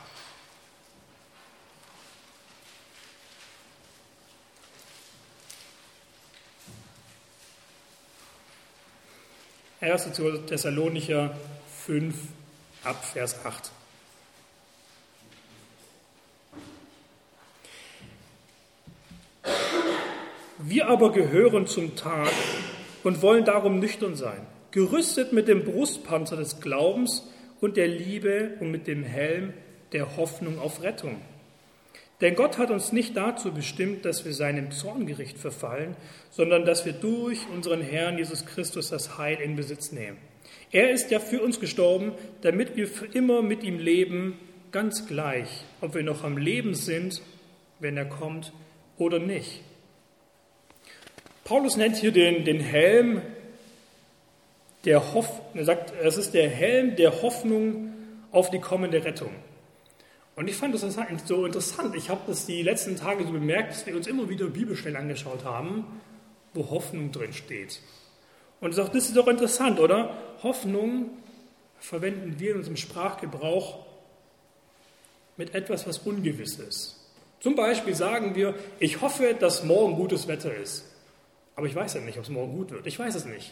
1. 9.81 10.11
Thessalonicher 10.47 11.37
5 11.85 12.15
ab 12.85 13.03
Vers 13.03 13.45
8. 13.45 13.71
Wir 20.61 20.89
aber 20.89 21.13
gehören 21.13 21.67
zum 21.67 21.95
Tag 21.95 22.33
und 23.05 23.21
wollen 23.21 23.45
darum 23.45 23.79
nüchtern 23.79 24.17
sein, 24.17 24.45
gerüstet 24.71 25.31
mit 25.31 25.47
dem 25.47 25.63
Brustpanzer 25.63 26.35
des 26.35 26.59
Glaubens 26.59 27.25
und 27.61 27.77
der 27.77 27.87
Liebe 27.87 28.57
und 28.59 28.69
mit 28.69 28.85
dem 28.85 29.03
Helm 29.03 29.53
der 29.93 30.17
Hoffnung 30.17 30.59
auf 30.59 30.83
Rettung. 30.83 31.21
Denn 32.19 32.35
Gott 32.35 32.57
hat 32.57 32.71
uns 32.71 32.91
nicht 32.91 33.15
dazu 33.15 33.53
bestimmt, 33.53 34.03
dass 34.03 34.25
wir 34.25 34.33
seinem 34.33 34.71
Zorngericht 34.71 35.37
verfallen, 35.37 35.95
sondern 36.29 36.65
dass 36.65 36.85
wir 36.85 36.91
durch 36.91 37.39
unseren 37.55 37.81
Herrn 37.81 38.17
Jesus 38.17 38.45
Christus 38.45 38.89
das 38.89 39.17
Heil 39.17 39.39
in 39.39 39.55
Besitz 39.55 39.93
nehmen. 39.93 40.17
Er 40.71 40.91
ist 40.91 41.09
ja 41.09 41.21
für 41.21 41.41
uns 41.41 41.61
gestorben, 41.61 42.11
damit 42.41 42.75
wir 42.75 42.89
für 42.89 43.05
immer 43.05 43.41
mit 43.41 43.63
ihm 43.63 43.79
leben, 43.79 44.37
ganz 44.73 45.07
gleich, 45.07 45.63
ob 45.79 45.95
wir 45.95 46.03
noch 46.03 46.25
am 46.25 46.37
Leben 46.37 46.73
sind, 46.73 47.21
wenn 47.79 47.95
er 47.95 48.09
kommt 48.09 48.51
oder 48.97 49.19
nicht. 49.19 49.63
Paulus 51.49 51.77
nennt 51.77 51.95
hier 51.95 52.11
den, 52.11 52.45
den 52.45 52.59
Helm 52.59 53.23
der 54.85 55.15
Hoffnung, 55.15 55.47
er 55.55 55.65
sagt, 55.65 55.91
es 55.99 56.15
ist 56.15 56.35
der 56.35 56.47
Helm 56.47 56.95
der 56.95 57.23
Hoffnung 57.23 57.91
auf 58.31 58.51
die 58.51 58.59
kommende 58.59 59.03
Rettung. 59.03 59.31
Und 60.35 60.47
ich 60.47 60.55
fand 60.55 60.75
das 60.75 60.81
so 61.25 61.43
interessant. 61.47 61.95
Ich 61.95 62.11
habe 62.11 62.21
das 62.27 62.45
die 62.45 62.61
letzten 62.61 62.97
Tage 62.97 63.25
so 63.25 63.31
bemerkt, 63.31 63.71
dass 63.71 63.87
wir 63.87 63.95
uns 63.95 64.05
immer 64.05 64.29
wieder 64.29 64.45
Bibelstellen 64.45 64.95
angeschaut 64.95 65.43
haben, 65.43 65.85
wo 66.53 66.69
Hoffnung 66.69 67.11
drin 67.11 67.33
steht. 67.33 67.81
Und 68.61 68.77
das 68.77 68.93
ist 68.93 69.17
doch 69.17 69.27
interessant, 69.27 69.79
oder? 69.79 70.15
Hoffnung 70.43 71.09
verwenden 71.79 72.35
wir 72.37 72.51
in 72.51 72.57
unserem 72.57 72.77
Sprachgebrauch 72.77 73.87
mit 75.35 75.55
etwas, 75.55 75.87
was 75.87 75.97
ungewiss 75.97 76.59
ist. 76.59 76.95
Zum 77.39 77.55
Beispiel 77.55 77.95
sagen 77.95 78.35
wir, 78.35 78.53
ich 78.79 79.01
hoffe, 79.01 79.33
dass 79.33 79.63
morgen 79.63 79.95
gutes 79.95 80.27
Wetter 80.27 80.53
ist. 80.53 80.88
Aber 81.59 81.67
ich 81.67 81.75
weiß 81.75 81.95
ja 81.95 81.99
nicht, 81.99 82.17
ob 82.17 82.23
es 82.23 82.29
morgen 82.29 82.53
gut 82.53 82.71
wird. 82.71 82.87
Ich 82.87 82.97
weiß 82.97 83.15
es 83.15 83.25
nicht. 83.25 83.51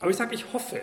Aber 0.00 0.10
ich 0.10 0.18
sage, 0.18 0.34
ich 0.34 0.52
hoffe. 0.52 0.82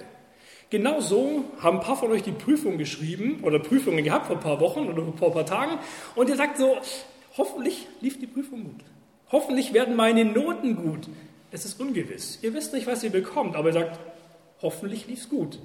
Genau 0.71 0.99
so 0.99 1.45
haben 1.61 1.77
ein 1.77 1.83
paar 1.83 1.95
von 1.95 2.09
euch 2.09 2.23
die 2.23 2.31
Prüfung 2.31 2.79
geschrieben 2.79 3.41
oder 3.43 3.59
Prüfungen 3.59 4.03
gehabt 4.03 4.25
vor 4.25 4.37
ein 4.37 4.41
paar 4.41 4.59
Wochen 4.59 4.87
oder 4.87 5.03
vor 5.15 5.27
ein 5.27 5.33
paar 5.35 5.45
Tagen 5.45 5.77
und 6.15 6.27
ihr 6.27 6.35
sagt 6.35 6.57
so, 6.57 6.75
hoffentlich 7.37 7.85
lief 8.01 8.19
die 8.19 8.25
Prüfung 8.25 8.63
gut. 8.63 8.79
Hoffentlich 9.31 9.73
werden 9.73 9.95
meine 9.95 10.25
Noten 10.25 10.75
gut. 10.75 11.07
Es 11.51 11.65
ist 11.65 11.79
ungewiss. 11.79 12.39
Ihr 12.41 12.55
wisst 12.55 12.73
nicht, 12.73 12.87
was 12.87 13.03
ihr 13.03 13.11
bekommt, 13.11 13.55
aber 13.55 13.69
ihr 13.69 13.73
sagt, 13.73 13.99
hoffentlich 14.63 15.05
lief 15.05 15.19
es 15.19 15.29
gut. 15.29 15.59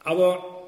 Aber 0.00 0.64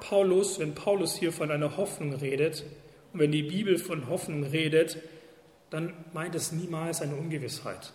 Paulus, 0.00 0.58
wenn 0.58 0.74
Paulus 0.74 1.14
hier 1.14 1.32
von 1.32 1.52
einer 1.52 1.76
Hoffnung 1.76 2.12
redet 2.14 2.64
und 3.12 3.20
wenn 3.20 3.30
die 3.30 3.44
Bibel 3.44 3.78
von 3.78 4.08
Hoffnung 4.08 4.42
redet, 4.42 4.98
dann 5.70 5.92
meint 6.12 6.34
es 6.34 6.52
niemals 6.52 7.02
eine 7.02 7.16
Ungewissheit. 7.16 7.92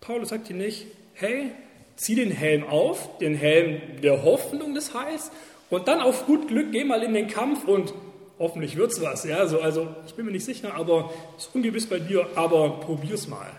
Paulus 0.00 0.28
sagt 0.28 0.48
hier 0.48 0.56
nicht, 0.56 0.86
hey, 1.14 1.52
zieh 1.96 2.14
den 2.14 2.30
Helm 2.30 2.64
auf, 2.64 3.18
den 3.18 3.34
Helm 3.34 4.00
der 4.02 4.22
Hoffnung 4.22 4.74
des 4.74 4.94
Heils, 4.94 5.30
und 5.70 5.88
dann 5.88 6.00
auf 6.00 6.26
gut 6.26 6.48
Glück 6.48 6.72
geh 6.72 6.84
mal 6.84 7.02
in 7.02 7.14
den 7.14 7.26
Kampf 7.26 7.64
und 7.64 7.94
hoffentlich 8.38 8.76
wird's 8.76 9.00
was. 9.00 9.24
Ja, 9.24 9.46
so, 9.46 9.60
also 9.60 9.88
ich 10.06 10.14
bin 10.14 10.26
mir 10.26 10.32
nicht 10.32 10.44
sicher, 10.44 10.74
aber 10.74 11.10
es 11.36 11.46
ist 11.46 11.54
ungewiss 11.54 11.86
bei 11.86 11.98
dir, 11.98 12.26
aber 12.34 12.80
probier's 12.80 13.26
mal. 13.26 13.50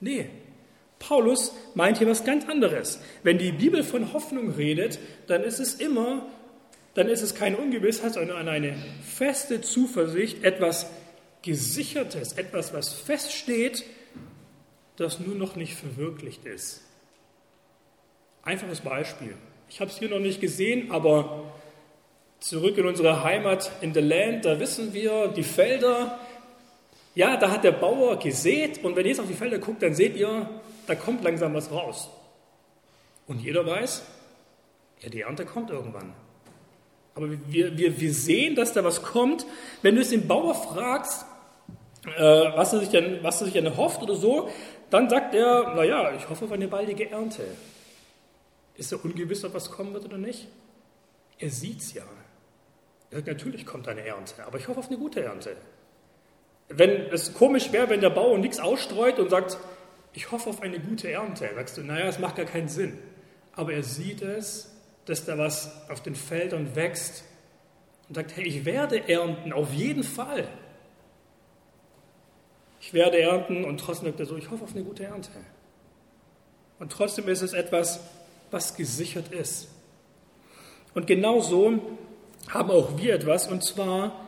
Nee, 0.00 0.26
Paulus 0.98 1.52
meint 1.74 1.98
hier 1.98 2.08
was 2.08 2.24
ganz 2.24 2.48
anderes. 2.48 3.00
Wenn 3.22 3.38
die 3.38 3.52
Bibel 3.52 3.82
von 3.82 4.12
Hoffnung 4.12 4.52
redet, 4.52 4.98
dann 5.26 5.42
ist 5.42 5.58
es 5.58 5.74
immer, 5.74 6.26
dann 6.94 7.08
ist 7.08 7.22
es 7.22 7.34
keine 7.34 7.56
Ungewissheit, 7.56 8.14
sondern 8.14 8.48
eine 8.48 8.76
feste 9.02 9.60
Zuversicht, 9.60 10.44
etwas 10.44 10.86
Gesichertes, 11.42 12.34
etwas, 12.34 12.72
was 12.72 12.92
feststeht, 12.92 13.84
das 14.96 15.18
nur 15.18 15.34
noch 15.34 15.56
nicht 15.56 15.74
verwirklicht 15.74 16.44
ist. 16.44 16.82
Einfaches 18.42 18.80
Beispiel. 18.80 19.34
Ich 19.68 19.80
habe 19.80 19.90
es 19.90 19.98
hier 19.98 20.08
noch 20.08 20.18
nicht 20.18 20.40
gesehen, 20.40 20.90
aber 20.90 21.52
zurück 22.40 22.76
in 22.76 22.86
unsere 22.86 23.22
Heimat 23.24 23.70
in 23.80 23.94
the 23.94 24.00
Land, 24.00 24.44
da 24.44 24.58
wissen 24.58 24.92
wir, 24.92 25.28
die 25.28 25.42
Felder, 25.44 26.18
ja, 27.14 27.36
da 27.36 27.50
hat 27.50 27.64
der 27.64 27.72
Bauer 27.72 28.18
gesät 28.18 28.82
und 28.84 28.96
wenn 28.96 29.04
ihr 29.04 29.10
jetzt 29.10 29.20
auf 29.20 29.28
die 29.28 29.34
Felder 29.34 29.58
guckt, 29.58 29.82
dann 29.82 29.94
seht 29.94 30.16
ihr, 30.16 30.48
da 30.86 30.94
kommt 30.94 31.22
langsam 31.22 31.54
was 31.54 31.70
raus. 31.70 32.10
Und 33.26 33.40
jeder 33.40 33.64
weiß, 33.66 34.02
ja, 35.00 35.08
die 35.08 35.20
Ernte 35.20 35.44
kommt 35.44 35.70
irgendwann. 35.70 36.12
Aber 37.14 37.28
wir, 37.48 37.76
wir, 37.76 38.00
wir 38.00 38.14
sehen, 38.14 38.54
dass 38.54 38.72
da 38.72 38.84
was 38.84 39.02
kommt. 39.02 39.46
Wenn 39.82 39.94
du 39.94 40.00
es 40.00 40.10
den 40.10 40.26
Bauer 40.26 40.54
fragst, 40.54 41.26
was, 42.04 42.72
er 42.72 42.80
sich 42.80 42.88
denn, 42.88 43.22
was 43.22 43.40
er 43.40 43.44
sich 43.44 43.54
denn 43.54 43.66
erhofft 43.66 44.02
oder 44.02 44.16
so, 44.16 44.48
dann 44.90 45.08
sagt 45.08 45.34
er, 45.34 45.74
naja, 45.74 46.12
ich 46.16 46.28
hoffe 46.28 46.44
auf 46.46 46.52
eine 46.52 46.68
baldige 46.68 47.10
Ernte. 47.10 47.44
Ist 48.76 48.92
er 48.92 49.04
ungewiss, 49.04 49.44
ob 49.44 49.54
was 49.54 49.70
kommen 49.70 49.94
wird 49.94 50.04
oder 50.04 50.18
nicht? 50.18 50.48
Er 51.38 51.50
sieht 51.50 51.80
es 51.80 51.94
ja. 51.94 52.04
Er 53.10 53.18
sagt, 53.18 53.28
natürlich 53.28 53.66
kommt 53.66 53.86
eine 53.88 54.04
Ernte, 54.04 54.44
aber 54.44 54.58
ich 54.58 54.68
hoffe 54.68 54.80
auf 54.80 54.88
eine 54.88 54.98
gute 54.98 55.22
Ernte. 55.22 55.56
Wenn 56.68 56.90
es 57.12 57.34
komisch 57.34 57.70
wäre, 57.72 57.90
wenn 57.90 58.00
der 58.00 58.10
Bauer 58.10 58.38
nichts 58.38 58.58
ausstreut 58.58 59.18
und 59.18 59.30
sagt, 59.30 59.58
ich 60.12 60.30
hoffe 60.30 60.50
auf 60.50 60.62
eine 60.62 60.80
gute 60.80 61.10
Ernte, 61.10 61.48
sagst 61.54 61.76
du, 61.76 61.82
naja, 61.82 62.06
es 62.06 62.18
macht 62.18 62.36
gar 62.36 62.46
keinen 62.46 62.68
Sinn. 62.68 62.98
Aber 63.54 63.72
er 63.72 63.82
sieht 63.82 64.22
es, 64.22 64.74
dass 65.04 65.24
da 65.24 65.36
was 65.38 65.88
auf 65.90 66.02
den 66.02 66.14
Feldern 66.14 66.74
wächst 66.74 67.24
und 68.08 68.14
sagt, 68.14 68.36
hey, 68.36 68.44
ich 68.44 68.64
werde 68.64 69.08
ernten, 69.08 69.52
auf 69.52 69.72
jeden 69.72 70.04
Fall 70.04 70.48
ich 72.82 72.92
werde 72.92 73.20
ernten 73.20 73.64
und 73.64 73.78
trotzdem 73.78 74.08
sagt 74.08 74.18
er 74.18 74.26
so, 74.26 74.36
ich 74.36 74.50
hoffe 74.50 74.64
auf 74.64 74.74
eine 74.74 74.82
gute 74.82 75.04
Ernte. 75.04 75.30
Und 76.80 76.90
trotzdem 76.90 77.28
ist 77.28 77.40
es 77.40 77.52
etwas, 77.52 78.00
was 78.50 78.74
gesichert 78.74 79.32
ist. 79.32 79.68
Und 80.92 81.06
genau 81.06 81.40
so 81.40 81.80
haben 82.48 82.70
auch 82.72 82.98
wir 82.98 83.14
etwas, 83.14 83.46
und 83.46 83.62
zwar 83.62 84.26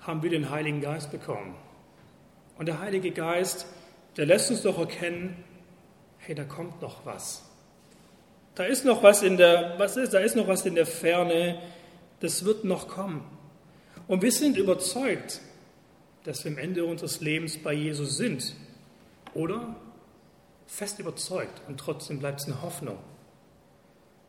haben 0.00 0.22
wir 0.22 0.30
den 0.30 0.48
Heiligen 0.48 0.80
Geist 0.80 1.10
bekommen. 1.10 1.54
Und 2.56 2.64
der 2.64 2.80
Heilige 2.80 3.10
Geist, 3.10 3.66
der 4.16 4.24
lässt 4.24 4.50
uns 4.50 4.62
doch 4.62 4.78
erkennen, 4.78 5.44
hey, 6.16 6.34
da 6.34 6.44
kommt 6.44 6.80
noch 6.80 7.04
was. 7.04 7.44
Da 8.54 8.64
ist 8.64 8.86
noch 8.86 9.02
was 9.02 9.22
in 9.22 9.36
der, 9.36 9.74
was 9.76 9.98
ist, 9.98 10.14
da 10.14 10.20
ist 10.20 10.34
noch 10.34 10.48
was 10.48 10.64
in 10.64 10.76
der 10.76 10.86
Ferne, 10.86 11.60
das 12.20 12.46
wird 12.46 12.64
noch 12.64 12.88
kommen. 12.88 13.22
Und 14.08 14.22
wir 14.22 14.32
sind 14.32 14.56
überzeugt, 14.56 15.42
dass 16.24 16.44
wir 16.44 16.52
am 16.52 16.58
Ende 16.58 16.84
unseres 16.84 17.20
Lebens 17.20 17.58
bei 17.58 17.72
Jesus 17.72 18.16
sind. 18.16 18.54
Oder? 19.34 19.76
Fest 20.66 20.98
überzeugt 20.98 21.62
und 21.68 21.78
trotzdem 21.78 22.18
bleibt 22.18 22.40
es 22.40 22.46
eine 22.46 22.62
Hoffnung. 22.62 22.98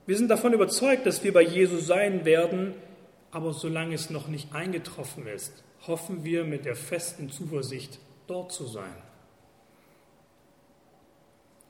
Wir 0.05 0.17
sind 0.17 0.29
davon 0.29 0.53
überzeugt, 0.53 1.05
dass 1.05 1.23
wir 1.23 1.31
bei 1.31 1.43
Jesus 1.43 1.88
sein 1.88 2.25
werden, 2.25 2.73
aber 3.31 3.53
solange 3.53 3.95
es 3.95 4.09
noch 4.09 4.27
nicht 4.27 4.53
eingetroffen 4.53 5.27
ist, 5.27 5.63
hoffen 5.88 6.23
wir 6.23 6.43
mit 6.43 6.65
der 6.65 6.75
festen 6.75 7.29
Zuversicht, 7.29 8.00
dort 8.27 8.51
zu 8.51 8.67
sein. 8.67 8.95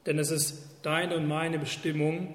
Denn 0.06 0.20
es 0.20 0.32
ist 0.32 0.64
deine 0.82 1.16
und 1.16 1.28
meine 1.28 1.60
Bestimmung, 1.60 2.34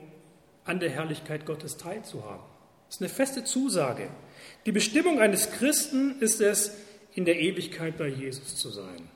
an 0.64 0.80
der 0.80 0.90
Herrlichkeit 0.90 1.46
Gottes 1.46 1.78
teilzuhaben. 1.78 2.44
Das 2.86 2.96
ist 2.96 3.02
eine 3.02 3.08
feste 3.08 3.44
Zusage. 3.44 4.08
Die 4.66 4.72
Bestimmung 4.72 5.18
eines 5.18 5.50
Christen 5.50 6.20
ist 6.20 6.40
es, 6.40 6.76
in 7.18 7.24
der 7.24 7.40
Ewigkeit 7.40 7.98
bei 7.98 8.06
Jesus 8.06 8.54
zu 8.54 8.70
sein. 8.70 9.10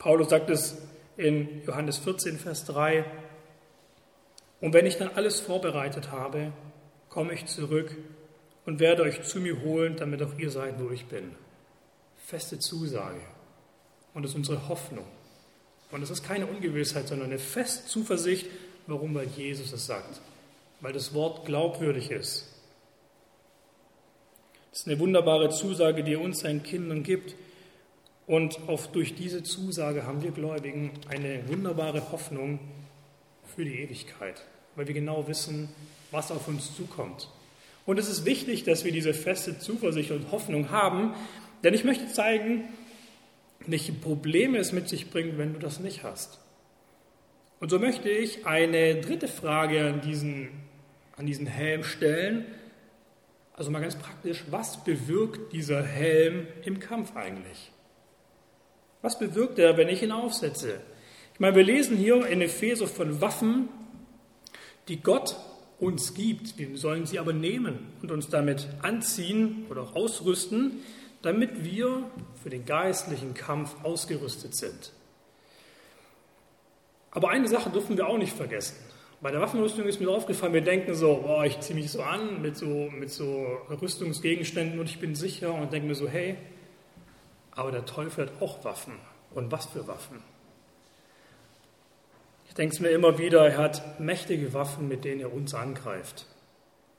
Paulus 0.00 0.28
sagt 0.28 0.50
es 0.50 0.76
in 1.16 1.62
Johannes 1.64 1.98
14, 1.98 2.36
Vers 2.36 2.64
3, 2.64 3.04
und 4.60 4.74
wenn 4.74 4.86
ich 4.86 4.96
dann 4.96 5.12
alles 5.14 5.38
vorbereitet 5.38 6.10
habe, 6.10 6.52
komme 7.10 7.32
ich 7.32 7.46
zurück 7.46 7.96
und 8.66 8.80
werde 8.80 9.04
euch 9.04 9.22
zu 9.22 9.38
mir 9.38 9.62
holen, 9.62 9.94
damit 9.98 10.20
auch 10.20 10.36
ihr 10.36 10.50
seid, 10.50 10.80
wo 10.80 10.90
ich 10.90 11.06
bin. 11.06 11.30
Feste 12.26 12.58
Zusage. 12.58 13.20
Und 14.12 14.24
das 14.24 14.32
ist 14.32 14.36
unsere 14.36 14.68
Hoffnung. 14.68 15.06
Und 15.92 16.02
es 16.02 16.10
ist 16.10 16.24
keine 16.24 16.46
Ungewissheit, 16.46 17.06
sondern 17.06 17.28
eine 17.28 17.38
feste 17.38 17.86
Zuversicht. 17.86 18.48
Warum? 18.88 19.14
Weil 19.14 19.28
Jesus 19.28 19.72
es 19.72 19.86
sagt. 19.86 20.20
Weil 20.80 20.92
das 20.92 21.14
Wort 21.14 21.46
glaubwürdig 21.46 22.10
ist. 22.10 22.48
Das 24.70 24.80
ist 24.80 24.86
eine 24.86 24.98
wunderbare 24.98 25.50
Zusage, 25.50 26.04
die 26.04 26.14
er 26.14 26.20
uns 26.20 26.40
seinen 26.40 26.62
Kindern 26.62 27.02
gibt. 27.02 27.34
Und 28.26 28.60
auch 28.68 28.86
durch 28.86 29.14
diese 29.14 29.42
Zusage 29.42 30.06
haben 30.06 30.22
wir 30.22 30.30
Gläubigen 30.30 30.92
eine 31.08 31.48
wunderbare 31.48 32.12
Hoffnung 32.12 32.60
für 33.56 33.64
die 33.64 33.80
Ewigkeit, 33.80 34.44
weil 34.76 34.86
wir 34.86 34.94
genau 34.94 35.26
wissen, 35.26 35.68
was 36.12 36.30
auf 36.30 36.46
uns 36.46 36.76
zukommt. 36.76 37.28
Und 37.86 37.98
es 37.98 38.08
ist 38.08 38.24
wichtig, 38.24 38.62
dass 38.62 38.84
wir 38.84 38.92
diese 38.92 39.14
feste 39.14 39.58
Zuversicht 39.58 40.12
und 40.12 40.30
Hoffnung 40.30 40.70
haben, 40.70 41.14
denn 41.64 41.74
ich 41.74 41.82
möchte 41.82 42.06
zeigen, 42.08 42.64
welche 43.66 43.92
Probleme 43.92 44.58
es 44.58 44.72
mit 44.72 44.88
sich 44.88 45.10
bringt, 45.10 45.38
wenn 45.38 45.52
du 45.52 45.58
das 45.58 45.80
nicht 45.80 46.04
hast. 46.04 46.38
Und 47.58 47.68
so 47.70 47.78
möchte 47.78 48.08
ich 48.08 48.46
eine 48.46 49.00
dritte 49.00 49.28
Frage 49.28 49.86
an 49.86 50.00
diesen, 50.00 50.48
an 51.16 51.26
diesen 51.26 51.46
Helm 51.46 51.84
stellen. 51.84 52.46
Also 53.60 53.70
mal 53.70 53.82
ganz 53.82 53.96
praktisch, 53.96 54.44
was 54.48 54.82
bewirkt 54.84 55.52
dieser 55.52 55.82
Helm 55.82 56.46
im 56.64 56.80
Kampf 56.80 57.14
eigentlich? 57.14 57.70
Was 59.02 59.18
bewirkt 59.18 59.58
er, 59.58 59.76
wenn 59.76 59.90
ich 59.90 60.02
ihn 60.02 60.12
aufsetze? 60.12 60.80
Ich 61.34 61.40
meine, 61.40 61.56
wir 61.56 61.62
lesen 61.62 61.98
hier 61.98 62.24
in 62.24 62.40
Epheser 62.40 62.86
von 62.86 63.20
Waffen, 63.20 63.68
die 64.88 65.02
Gott 65.02 65.36
uns 65.78 66.14
gibt. 66.14 66.56
Wir 66.56 66.74
sollen 66.78 67.04
sie 67.04 67.18
aber 67.18 67.34
nehmen 67.34 67.92
und 68.00 68.10
uns 68.10 68.30
damit 68.30 68.66
anziehen 68.80 69.66
oder 69.68 69.94
ausrüsten, 69.94 70.80
damit 71.20 71.62
wir 71.62 72.10
für 72.42 72.48
den 72.48 72.64
geistlichen 72.64 73.34
Kampf 73.34 73.84
ausgerüstet 73.84 74.56
sind. 74.56 74.92
Aber 77.10 77.28
eine 77.28 77.46
Sache 77.46 77.68
dürfen 77.68 77.98
wir 77.98 78.06
auch 78.06 78.16
nicht 78.16 78.34
vergessen. 78.34 78.89
Bei 79.22 79.30
der 79.30 79.42
Waffenrüstung 79.42 79.84
ist 79.84 80.00
mir 80.00 80.08
aufgefallen, 80.08 80.54
wir 80.54 80.62
denken 80.62 80.94
so, 80.94 81.24
oh, 81.26 81.42
ich 81.42 81.60
ziehe 81.60 81.78
mich 81.78 81.90
so 81.90 82.02
an 82.02 82.40
mit 82.40 82.56
so, 82.56 82.88
mit 82.90 83.10
so 83.10 83.44
Rüstungsgegenständen 83.68 84.80
und 84.80 84.88
ich 84.88 84.98
bin 84.98 85.14
sicher 85.14 85.52
und 85.52 85.72
denke 85.72 85.88
mir 85.88 85.94
so, 85.94 86.08
hey, 86.08 86.38
aber 87.52 87.70
der 87.70 87.84
Teufel 87.84 88.26
hat 88.26 88.40
auch 88.40 88.64
Waffen. 88.64 88.94
Und 89.34 89.52
was 89.52 89.66
für 89.66 89.86
Waffen? 89.86 90.22
Ich 92.48 92.54
denke 92.54 92.74
es 92.74 92.80
mir 92.80 92.88
immer 92.90 93.18
wieder, 93.18 93.46
er 93.46 93.58
hat 93.58 94.00
mächtige 94.00 94.54
Waffen, 94.54 94.88
mit 94.88 95.04
denen 95.04 95.20
er 95.20 95.32
uns 95.32 95.52
angreift. 95.52 96.26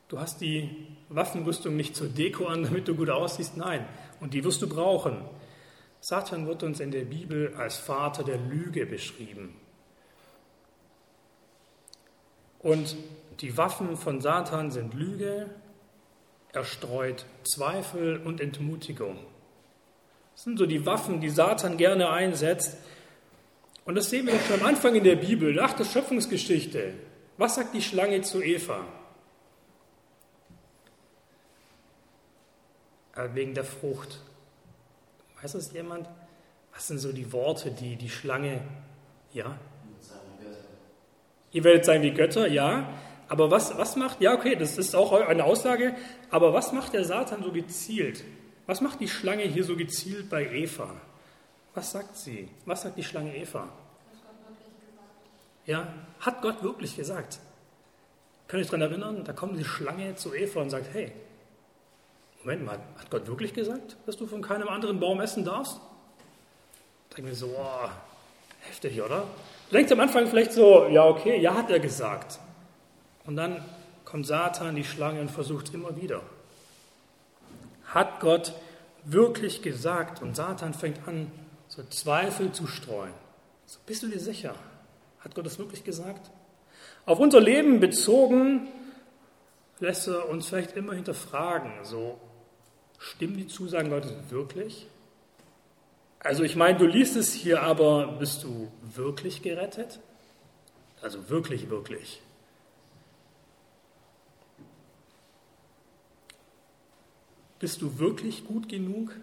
Du 0.08 0.20
hast 0.20 0.42
die 0.42 0.70
Waffenrüstung 1.10 1.76
nicht 1.76 1.96
zur 1.96 2.08
Deko 2.08 2.46
an, 2.46 2.64
damit 2.64 2.88
du 2.88 2.96
gut 2.96 3.10
aussiehst, 3.10 3.58
nein. 3.58 3.88
Und 4.20 4.36
die 4.36 4.44
wirst 4.44 4.62
du 4.62 4.70
brauchen. 4.70 5.26
Satan 6.02 6.46
wird 6.46 6.62
uns 6.62 6.80
in 6.80 6.92
der 6.92 7.06
Bibel 7.06 7.56
als 7.56 7.78
Vater 7.78 8.24
der 8.24 8.38
Lüge 8.38 8.86
beschrieben. 8.86 9.56
Und 12.62 12.96
die 13.42 13.58
Waffen 13.58 13.98
von 13.98 14.22
Satan 14.22 14.72
sind 14.72 14.94
Lüge, 14.94 15.50
er 16.54 16.64
streut 16.64 17.26
Zweifel 17.44 18.22
und 18.24 18.42
Entmutigung. 18.42 19.18
Das 20.34 20.44
sind 20.44 20.58
so 20.58 20.66
die 20.66 20.86
Waffen, 20.86 21.22
die 21.22 21.30
Satan 21.30 21.78
gerne 21.78 22.10
einsetzt. 22.10 22.78
Und 23.86 23.96
das 23.96 24.10
sehen 24.10 24.28
wir 24.28 24.40
schon 24.40 24.60
am 24.60 24.68
Anfang 24.68 24.96
in 24.96 25.04
der 25.04 25.16
Bibel, 25.16 25.54
nach 25.54 25.74
der 25.74 25.86
Schöpfungsgeschichte. 25.86 26.94
Was 27.38 27.56
sagt 27.56 27.74
die 27.74 27.82
Schlange 27.82 28.22
zu 28.22 28.42
Eva? 28.44 28.86
Äh, 33.16 33.30
wegen 33.34 33.54
der 33.54 33.64
Frucht. 33.64 34.20
Weiß 35.42 35.54
das 35.54 35.74
jemand? 35.74 36.08
Was 36.74 36.88
sind 36.88 37.00
so 37.00 37.12
die 37.12 37.32
Worte, 37.34 37.72
die 37.72 37.96
die 37.96 38.10
Schlange, 38.10 38.62
ja? 39.34 39.58
Ihr 41.52 41.64
werdet 41.64 41.86
sein 41.86 42.02
wie 42.02 42.12
Götter, 42.12 42.48
ja. 42.48 42.90
Aber 43.28 43.50
was, 43.50 43.78
was 43.78 43.96
macht, 43.96 44.22
ja, 44.22 44.34
okay, 44.34 44.56
das 44.56 44.78
ist 44.78 44.96
auch 44.96 45.14
eine 45.14 45.46
Aussage, 45.46 45.96
aber 46.30 46.54
was 46.54 46.74
macht 46.74 46.94
der 46.94 47.06
Satan 47.06 47.44
so 47.44 47.52
gezielt? 47.52 48.24
Was 48.66 48.82
macht 48.82 49.00
die 49.00 49.08
Schlange 49.08 49.44
hier 49.44 49.64
so 49.64 49.76
gezielt 49.76 50.30
bei 50.30 50.46
Eva? 50.46 50.96
Was 51.74 51.92
sagt 51.92 52.18
sie? 52.18 52.50
Was 52.66 52.82
sagt 52.82 52.98
die 52.98 53.04
Schlange 53.04 53.36
Eva? 53.36 53.70
Ja, 55.66 55.94
hat 56.20 56.42
Gott 56.42 56.62
wirklich 56.64 56.96
gesagt? 56.96 57.40
Könnt 58.48 58.62
ihr 58.62 58.66
euch 58.66 58.72
daran 58.72 58.82
erinnern? 58.82 59.24
Da 59.24 59.32
kommt 59.32 59.58
die 59.58 59.64
Schlange 59.64 60.16
zu 60.16 60.34
Eva 60.34 60.62
und 60.62 60.70
sagt, 60.70 60.88
hey, 60.94 61.14
Moment 62.44 62.66
mal, 62.66 62.80
hat 62.98 63.10
Gott 63.10 63.28
wirklich 63.28 63.54
gesagt, 63.54 63.98
dass 64.06 64.18
du 64.18 64.26
von 64.26 64.42
keinem 64.42 64.68
anderen 64.68 65.00
Baum 65.00 65.22
essen 65.22 65.46
darfst? 65.46 65.78
Da 67.10 67.16
denke 67.16 67.32
ich 67.32 67.40
mir 67.42 67.48
so, 67.48 67.56
oh, 67.58 67.90
heftig, 68.62 69.02
oder? 69.02 69.26
Du 69.72 69.78
denkst 69.78 69.94
am 69.94 70.02
Anfang 70.02 70.28
vielleicht 70.28 70.52
so, 70.52 70.90
ja, 70.90 71.06
okay, 71.06 71.40
ja, 71.40 71.56
hat 71.56 71.72
er 71.72 71.80
gesagt. 71.80 72.42
Und 73.26 73.38
dann 73.38 73.64
kommt 74.04 74.28
Satan, 74.28 74.76
die 74.76 74.84
Schlange, 74.84 75.22
und 75.22 75.32
versucht 75.32 75.70
es 75.70 75.74
immer 75.74 75.96
wieder. 75.96 76.22
Hat 77.86 78.20
Gott 78.20 78.52
wirklich 79.06 79.62
gesagt? 79.62 80.22
Und 80.22 80.36
Satan 80.36 80.74
fängt 80.74 81.08
an, 81.08 81.32
so 81.70 81.84
Zweifel 81.84 82.52
zu 82.52 82.68
streuen. 82.68 83.14
So, 83.66 83.80
bist 83.86 84.04
du 84.04 84.10
dir 84.10 84.20
sicher? 84.20 84.56
Hat 85.22 85.36
Gott 85.36 85.46
das 85.46 85.58
wirklich 85.58 85.86
gesagt? 85.86 86.32
Auf 87.06 87.20
unser 87.20 87.40
Leben 87.40 87.80
bezogen 87.80 88.68
lässt 89.80 90.10
er 90.10 90.28
uns 90.28 90.50
vielleicht 90.50 90.76
immer 90.76 90.96
hinterfragen, 90.96 91.72
so 91.84 92.20
stimmen 93.00 93.38
die 93.38 93.48
Zusagen 93.48 93.90
Gottes 93.90 94.12
wirklich? 94.28 94.88
Also 96.24 96.44
ich 96.44 96.56
meine, 96.56 96.78
du 96.78 96.86
liest 96.86 97.16
es 97.16 97.34
hier, 97.34 97.64
aber 97.64 98.08
bist 98.20 98.44
du 98.44 98.72
wirklich 98.94 99.42
gerettet? 99.42 100.00
Also 101.02 101.30
wirklich, 101.30 101.70
wirklich. 101.72 102.22
Bist 107.58 107.82
du 107.82 107.98
wirklich 107.98 108.46
gut 108.46 108.70
genug? 108.70 109.16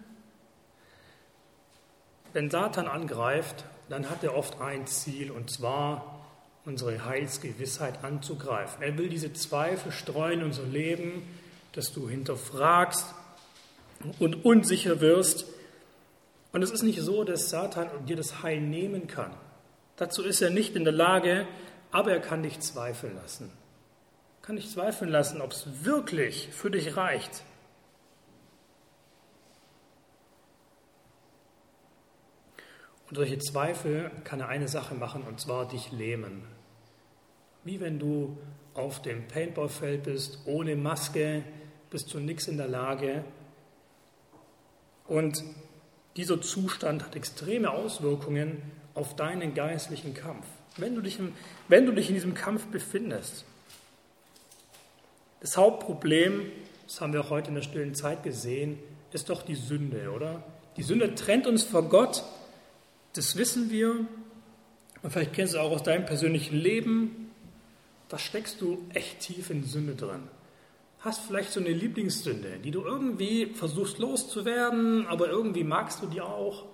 Wenn 2.33 2.49
Satan 2.49 2.87
angreift, 2.87 3.63
dann 3.87 4.09
hat 4.09 4.23
er 4.23 4.35
oft 4.35 4.59
ein 4.59 4.85
Ziel, 4.85 5.31
und 5.31 5.49
zwar 5.49 6.25
unsere 6.65 7.05
Heilsgewissheit 7.05 8.03
anzugreifen. 8.03 8.83
Er 8.83 8.97
will 8.97 9.07
diese 9.07 9.31
Zweifel 9.31 9.93
streuen 9.93 10.41
in 10.41 10.45
unser 10.47 10.63
Leben, 10.63 11.23
dass 11.71 11.93
du 11.93 12.09
hinterfragst 12.09 13.13
und 14.19 14.43
unsicher 14.45 14.99
wirst. 14.99 15.45
Und 16.51 16.63
es 16.63 16.71
ist 16.71 16.83
nicht 16.83 17.01
so, 17.01 17.23
dass 17.23 17.49
Satan 17.49 18.05
dir 18.05 18.15
das 18.15 18.41
Heil 18.41 18.59
nehmen 18.59 19.07
kann. 19.07 19.35
Dazu 19.97 20.23
ist 20.23 20.41
er 20.41 20.49
nicht 20.49 20.75
in 20.75 20.83
der 20.83 20.93
Lage, 20.93 21.47
aber 21.91 22.11
er 22.11 22.21
kann 22.21 22.43
dich 22.43 22.59
zweifeln 22.59 23.15
lassen. 23.15 23.51
Kann 24.41 24.55
dich 24.55 24.71
zweifeln 24.71 25.11
lassen, 25.11 25.41
ob 25.41 25.51
es 25.51 25.83
wirklich 25.83 26.49
für 26.51 26.71
dich 26.71 26.95
reicht. 26.97 27.43
Und 33.09 33.15
solche 33.15 33.39
Zweifel 33.39 34.11
kann 34.23 34.39
er 34.39 34.49
eine 34.49 34.67
Sache 34.67 34.95
machen, 34.95 35.23
und 35.23 35.39
zwar 35.39 35.67
dich 35.67 35.91
lähmen. 35.91 36.43
Wie 37.63 37.79
wenn 37.79 37.99
du 37.99 38.37
auf 38.73 39.01
dem 39.01 39.27
Paintballfeld 39.27 40.03
bist, 40.03 40.39
ohne 40.45 40.75
Maske, 40.75 41.43
bist 41.89 42.13
du 42.13 42.19
nichts 42.19 42.47
in 42.47 42.57
der 42.57 42.67
Lage. 42.67 43.25
Und 45.07 45.43
dieser 46.15 46.41
Zustand 46.41 47.03
hat 47.03 47.15
extreme 47.15 47.71
Auswirkungen 47.71 48.61
auf 48.93 49.15
deinen 49.15 49.53
geistlichen 49.53 50.13
Kampf. 50.13 50.45
Wenn 50.77 50.95
du 50.95 51.01
dich, 51.01 51.19
im, 51.19 51.33
wenn 51.67 51.85
du 51.85 51.91
dich 51.91 52.09
in 52.09 52.15
diesem 52.15 52.33
Kampf 52.33 52.65
befindest. 52.67 53.45
Das 55.41 55.55
Hauptproblem, 55.55 56.51
das 56.85 57.01
haben 57.01 57.13
wir 57.13 57.29
heute 57.29 57.49
in 57.49 57.55
der 57.55 57.61
stillen 57.61 57.95
Zeit 57.95 58.23
gesehen, 58.23 58.77
ist 59.11 59.29
doch 59.29 59.41
die 59.41 59.55
Sünde, 59.55 60.11
oder? 60.11 60.43
Die 60.77 60.83
Sünde 60.83 61.15
trennt 61.15 61.47
uns 61.47 61.63
vor 61.63 61.83
Gott, 61.83 62.23
das 63.13 63.37
wissen 63.37 63.69
wir. 63.69 64.05
Und 65.01 65.11
vielleicht 65.11 65.33
kennst 65.33 65.53
du 65.53 65.59
auch 65.59 65.71
aus 65.71 65.83
deinem 65.83 66.05
persönlichen 66.05 66.57
Leben, 66.57 67.31
da 68.09 68.17
steckst 68.17 68.59
du 68.59 68.83
echt 68.93 69.19
tief 69.21 69.49
in 69.49 69.63
Sünde 69.63 69.95
drin. 69.95 70.23
Hast 70.99 71.21
vielleicht 71.21 71.51
so 71.51 71.59
eine 71.59 71.69
Lieblingssünde, 71.69 72.59
die 72.59 72.71
du 72.71 72.81
irgendwie 72.83 73.47
versuchst 73.47 73.99
loszuwerden, 73.99 75.07
aber 75.07 75.29
irgendwie 75.29 75.63
magst 75.63 76.01
du 76.01 76.07
die 76.07 76.19
auch. 76.19 76.65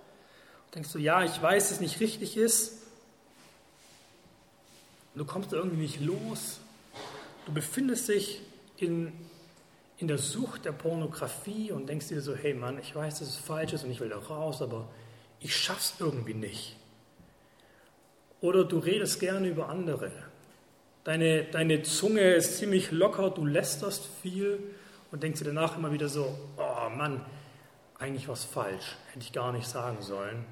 Denkst 0.73 0.91
du, 0.91 0.99
ja, 0.99 1.23
ich 1.23 1.41
weiß, 1.41 1.69
dass 1.69 1.77
es 1.77 1.79
nicht 1.79 1.99
richtig 1.99 2.35
ist. 2.35 2.81
Du 5.13 5.25
kommst 5.25 5.53
irgendwie 5.53 5.83
nicht 5.83 6.01
los. 6.01 6.59
Du 7.45 7.53
befindest 7.53 8.09
dich 8.09 8.41
in, 8.77 9.13
in 9.97 10.07
der 10.07 10.17
Sucht 10.17 10.65
der 10.65 10.73
Pornografie 10.73 11.71
und 11.71 11.87
denkst 11.87 12.07
dir 12.07 12.21
so, 12.21 12.35
hey 12.35 12.53
Mann, 12.53 12.79
ich 12.79 12.95
weiß, 12.95 13.19
dass 13.19 13.29
es 13.29 13.37
falsch 13.37 13.73
ist 13.73 13.83
und 13.83 13.91
ich 13.91 13.99
will 13.99 14.09
da 14.09 14.17
raus, 14.17 14.61
aber 14.61 14.89
ich 15.39 15.55
schaff's 15.55 15.95
irgendwie 15.99 16.33
nicht. 16.33 16.75
Oder 18.41 18.65
du 18.65 18.79
redest 18.79 19.19
gerne 19.19 19.47
über 19.47 19.69
andere. 19.69 20.11
Deine, 21.05 21.43
deine 21.43 21.83
Zunge 21.83 22.33
ist 22.33 22.57
ziemlich 22.57 22.91
locker, 22.91 23.29
du 23.29 23.45
lästerst 23.45 24.09
viel 24.23 24.59
und 25.11 25.21
denkst 25.21 25.39
dir 25.39 25.45
danach 25.45 25.77
immer 25.77 25.91
wieder 25.91 26.09
so, 26.09 26.35
oh 26.57 26.89
Mann, 26.89 27.23
eigentlich 27.99 28.27
was 28.27 28.43
falsch, 28.43 28.97
hätte 29.13 29.19
ich 29.19 29.31
gar 29.31 29.53
nicht 29.53 29.67
sagen 29.67 30.01
sollen. 30.01 30.45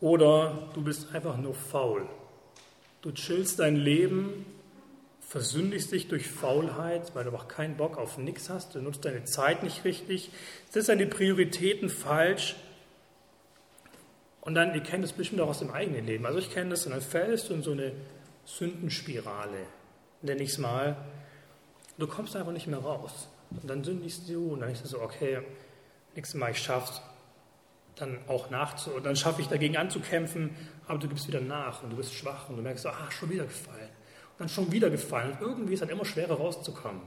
Oder 0.00 0.70
du 0.74 0.82
bist 0.82 1.12
einfach 1.12 1.36
nur 1.38 1.54
faul. 1.54 2.06
Du 3.02 3.10
chillst 3.10 3.58
dein 3.58 3.74
Leben, 3.74 4.46
versündigst 5.20 5.90
dich 5.90 6.06
durch 6.06 6.28
Faulheit, 6.28 7.10
weil 7.14 7.24
du 7.24 7.32
auch 7.32 7.48
keinen 7.48 7.76
Bock 7.76 7.98
auf 7.98 8.16
nichts 8.16 8.50
hast, 8.50 8.76
du 8.76 8.80
nutzt 8.80 9.04
deine 9.04 9.24
Zeit 9.24 9.64
nicht 9.64 9.84
richtig, 9.84 10.30
setzt 10.70 10.88
deine 10.88 11.06
Prioritäten 11.06 11.88
falsch. 11.88 12.54
Und 14.40 14.54
dann, 14.54 14.72
ihr 14.72 14.82
kennt 14.82 15.02
das 15.02 15.14
bestimmt 15.14 15.40
auch 15.40 15.48
aus 15.48 15.58
dem 15.58 15.72
eigenen 15.72 16.06
Leben. 16.06 16.26
Also 16.26 16.38
ich 16.38 16.52
kenne 16.52 16.70
das, 16.70 16.86
und 16.86 16.92
dann 16.92 17.00
fällst 17.00 17.48
du 17.48 17.54
in 17.54 17.62
so 17.62 17.72
eine 17.72 17.90
Sündenspirale, 18.44 19.66
nenne 20.22 20.42
ich 20.42 20.50
es 20.50 20.58
mal. 20.58 20.96
Du 21.98 22.06
kommst 22.06 22.36
einfach 22.36 22.52
nicht 22.52 22.66
mehr 22.66 22.80
raus. 22.80 23.28
Und 23.50 23.68
dann 23.68 23.84
sündigst 23.84 24.28
du 24.28 24.52
und 24.52 24.60
dann 24.60 24.70
ist 24.70 24.84
es 24.84 24.90
so, 24.90 25.00
okay, 25.00 25.40
nächstes 26.14 26.38
Mal 26.38 26.50
ich 26.50 26.58
schaff's, 26.58 27.00
dann 27.96 28.18
auch 28.26 28.50
nachzu, 28.50 28.90
und 28.90 29.06
dann 29.06 29.14
schaffe 29.14 29.40
ich 29.40 29.48
dagegen 29.48 29.76
anzukämpfen, 29.76 30.50
aber 30.88 30.98
du 30.98 31.08
gibst 31.08 31.28
wieder 31.28 31.40
nach 31.40 31.82
und 31.82 31.90
du 31.90 31.96
bist 31.96 32.12
schwach 32.12 32.48
und 32.48 32.56
du 32.56 32.62
merkst 32.62 32.82
so, 32.82 32.88
ah, 32.88 33.10
schon 33.10 33.30
wieder 33.30 33.44
gefallen. 33.44 33.88
Und 34.32 34.40
dann 34.40 34.48
schon 34.48 34.72
wieder 34.72 34.90
gefallen. 34.90 35.32
Und 35.32 35.40
irgendwie 35.40 35.74
ist 35.74 35.82
es 35.82 35.86
dann 35.86 35.96
immer 35.96 36.04
schwerer 36.04 36.34
rauszukommen. 36.34 37.02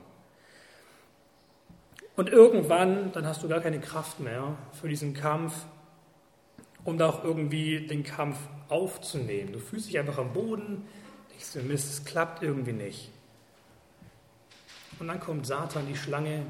Und 2.15 2.29
irgendwann, 2.29 3.11
dann 3.11 3.27
hast 3.27 3.43
du 3.43 3.47
gar 3.47 3.59
keine 3.59 3.79
Kraft 3.79 4.19
mehr 4.19 4.57
für 4.71 4.87
diesen 4.87 5.13
Kampf, 5.13 5.53
um 6.83 6.97
da 6.97 7.09
auch 7.09 7.23
irgendwie 7.23 7.85
den 7.85 8.03
Kampf 8.03 8.37
aufzunehmen. 8.69 9.51
Du 9.51 9.59
fühlst 9.59 9.89
dich 9.89 9.99
einfach 9.99 10.17
am 10.17 10.33
Boden, 10.33 10.87
denkst 11.37 11.53
du, 11.53 11.61
Mist, 11.61 11.91
es 11.91 12.05
klappt 12.05 12.41
irgendwie 12.41 12.73
nicht. 12.73 13.11
Und 14.97 15.07
dann 15.07 15.19
kommt 15.19 15.45
Satan, 15.45 15.85
die 15.87 15.95
Schlange, 15.95 16.45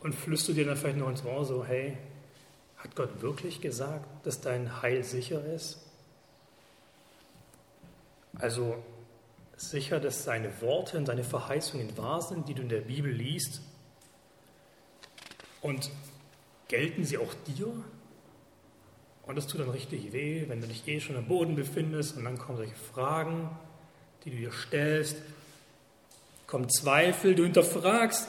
und 0.00 0.14
flüstert 0.14 0.56
dir 0.56 0.66
dann 0.66 0.76
vielleicht 0.76 0.98
noch 0.98 1.08
ins 1.08 1.24
Ohr 1.24 1.44
so, 1.44 1.64
hey, 1.64 1.96
hat 2.78 2.94
Gott 2.96 3.20
wirklich 3.20 3.60
gesagt, 3.60 4.06
dass 4.26 4.40
dein 4.40 4.82
Heil 4.82 5.02
sicher 5.04 5.44
ist? 5.44 5.78
Also 8.34 8.82
sicher, 9.56 10.00
dass 10.00 10.24
seine 10.24 10.60
Worte 10.62 10.96
und 10.96 11.06
seine 11.06 11.24
Verheißungen 11.24 11.96
wahr 11.98 12.22
sind, 12.22 12.48
die 12.48 12.54
du 12.54 12.62
in 12.62 12.70
der 12.70 12.80
Bibel 12.80 13.12
liest? 13.12 13.60
Und 15.60 15.90
gelten 16.68 17.04
sie 17.04 17.18
auch 17.18 17.34
dir? 17.46 17.72
Und 19.30 19.36
das 19.36 19.46
tut 19.46 19.60
dann 19.60 19.70
richtig 19.70 20.12
weh, 20.12 20.46
wenn 20.48 20.60
du 20.60 20.66
dich 20.66 20.88
eh 20.88 20.98
schon 20.98 21.14
am 21.14 21.26
Boden 21.26 21.54
befindest 21.54 22.16
und 22.16 22.24
dann 22.24 22.36
kommen 22.36 22.58
solche 22.58 22.74
Fragen, 22.74 23.48
die 24.24 24.30
du 24.30 24.36
dir 24.36 24.50
stellst. 24.50 25.18
Kommen 26.48 26.68
Zweifel, 26.68 27.36
du 27.36 27.44
hinterfragst, 27.44 28.28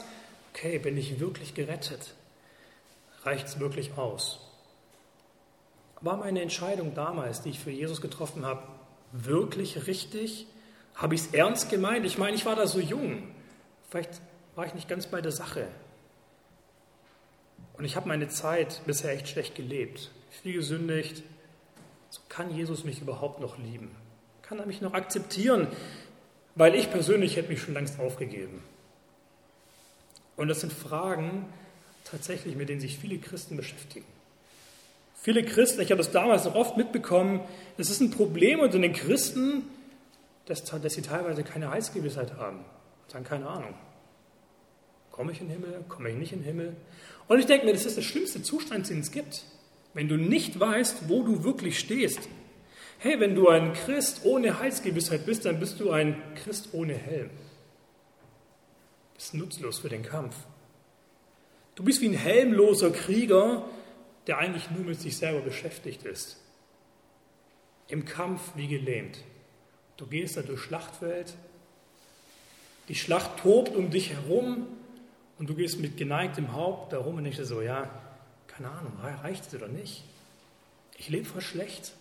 okay, 0.52 0.78
bin 0.78 0.96
ich 0.96 1.18
wirklich 1.18 1.54
gerettet? 1.54 2.14
Reicht 3.24 3.48
es 3.48 3.58
wirklich 3.58 3.98
aus? 3.98 4.48
War 6.02 6.18
meine 6.18 6.40
Entscheidung 6.40 6.94
damals, 6.94 7.42
die 7.42 7.50
ich 7.50 7.58
für 7.58 7.72
Jesus 7.72 8.00
getroffen 8.00 8.46
habe, 8.46 8.62
wirklich 9.10 9.88
richtig? 9.88 10.46
Habe 10.94 11.16
ich 11.16 11.22
es 11.22 11.34
ernst 11.34 11.68
gemeint? 11.68 12.06
Ich 12.06 12.16
meine, 12.16 12.36
ich 12.36 12.46
war 12.46 12.54
da 12.54 12.68
so 12.68 12.78
jung. 12.78 13.24
Vielleicht 13.90 14.20
war 14.54 14.66
ich 14.66 14.74
nicht 14.74 14.88
ganz 14.88 15.08
bei 15.08 15.20
der 15.20 15.32
Sache. 15.32 15.66
Und 17.72 17.84
ich 17.84 17.96
habe 17.96 18.06
meine 18.06 18.28
Zeit 18.28 18.82
bisher 18.86 19.10
echt 19.10 19.26
schlecht 19.26 19.56
gelebt 19.56 20.12
viel 20.40 20.54
gesündigt. 20.54 21.22
So 22.10 22.20
kann 22.28 22.54
Jesus 22.54 22.84
mich 22.84 23.00
überhaupt 23.00 23.40
noch 23.40 23.58
lieben? 23.58 23.90
Kann 24.42 24.58
er 24.58 24.66
mich 24.66 24.80
noch 24.80 24.94
akzeptieren? 24.94 25.68
Weil 26.54 26.74
ich 26.74 26.90
persönlich 26.90 27.36
hätte 27.36 27.48
mich 27.48 27.62
schon 27.62 27.74
längst 27.74 27.98
aufgegeben. 27.98 28.62
Und 30.36 30.48
das 30.48 30.60
sind 30.60 30.72
Fragen 30.72 31.46
tatsächlich, 32.04 32.56
mit 32.56 32.68
denen 32.68 32.80
sich 32.80 32.98
viele 32.98 33.18
Christen 33.18 33.56
beschäftigen. 33.56 34.06
Viele 35.22 35.44
Christen, 35.44 35.80
ich 35.80 35.90
habe 35.90 35.98
das 35.98 36.10
damals 36.10 36.44
noch 36.44 36.56
oft 36.56 36.76
mitbekommen, 36.76 37.40
es 37.78 37.90
ist 37.90 38.00
ein 38.00 38.10
Problem 38.10 38.60
unter 38.60 38.78
den 38.78 38.92
Christen, 38.92 39.64
dass, 40.46 40.64
dass 40.64 40.94
sie 40.94 41.02
teilweise 41.02 41.44
keine 41.44 41.70
Heilsgewissheit 41.70 42.36
haben. 42.36 42.64
Sagen, 43.08 43.24
keine 43.24 43.46
Ahnung. 43.46 43.74
Komme 45.12 45.32
ich 45.32 45.40
in 45.40 45.48
den 45.48 45.60
Himmel? 45.60 45.84
Komme 45.88 46.10
ich 46.10 46.16
nicht 46.16 46.32
in 46.32 46.40
den 46.40 46.46
Himmel? 46.46 46.76
Und 47.28 47.38
ich 47.38 47.46
denke 47.46 47.66
mir, 47.66 47.72
das 47.72 47.86
ist 47.86 47.96
der 47.96 48.02
schlimmste 48.02 48.42
Zustand, 48.42 48.88
den 48.90 49.00
es 49.00 49.12
gibt. 49.12 49.44
Wenn 49.94 50.08
du 50.08 50.16
nicht 50.16 50.58
weißt, 50.58 51.08
wo 51.08 51.22
du 51.22 51.44
wirklich 51.44 51.78
stehst. 51.78 52.28
Hey, 52.98 53.20
wenn 53.20 53.34
du 53.34 53.48
ein 53.48 53.72
Christ 53.72 54.20
ohne 54.24 54.58
Heilsgewissheit 54.58 55.26
bist, 55.26 55.44
dann 55.44 55.58
bist 55.58 55.80
du 55.80 55.90
ein 55.90 56.20
Christ 56.36 56.68
ohne 56.72 56.94
Helm. 56.94 57.28
Du 57.28 59.14
bist 59.14 59.34
nutzlos 59.34 59.78
für 59.80 59.88
den 59.88 60.02
Kampf. 60.02 60.36
Du 61.74 61.84
bist 61.84 62.00
wie 62.00 62.08
ein 62.08 62.14
helmloser 62.14 62.90
Krieger, 62.90 63.64
der 64.26 64.38
eigentlich 64.38 64.70
nur 64.70 64.84
mit 64.84 65.00
sich 65.00 65.16
selber 65.16 65.40
beschäftigt 65.40 66.04
ist. 66.04 66.38
Im 67.88 68.04
Kampf 68.04 68.40
wie 68.54 68.68
gelähmt. 68.68 69.18
Du 69.96 70.06
gehst 70.06 70.36
da 70.36 70.42
durch 70.42 70.60
Schlachtfeld, 70.60 71.34
die 72.88 72.94
Schlacht 72.94 73.38
tobt 73.40 73.74
um 73.74 73.90
dich 73.90 74.10
herum 74.10 74.66
und 75.38 75.48
du 75.48 75.54
gehst 75.54 75.78
mit 75.80 75.96
geneigtem 75.96 76.52
Haupt 76.52 76.92
darum 76.92 77.16
und 77.16 77.24
denkst 77.24 77.40
so, 77.42 77.62
ja, 77.62 77.90
keine 78.56 78.70
Ahnung, 78.70 78.92
reicht 79.22 79.46
es 79.46 79.54
oder 79.54 79.68
nicht? 79.68 80.04
Ich 80.98 81.08
lebe 81.08 81.24
voll 81.24 81.40
schlecht 81.40 81.92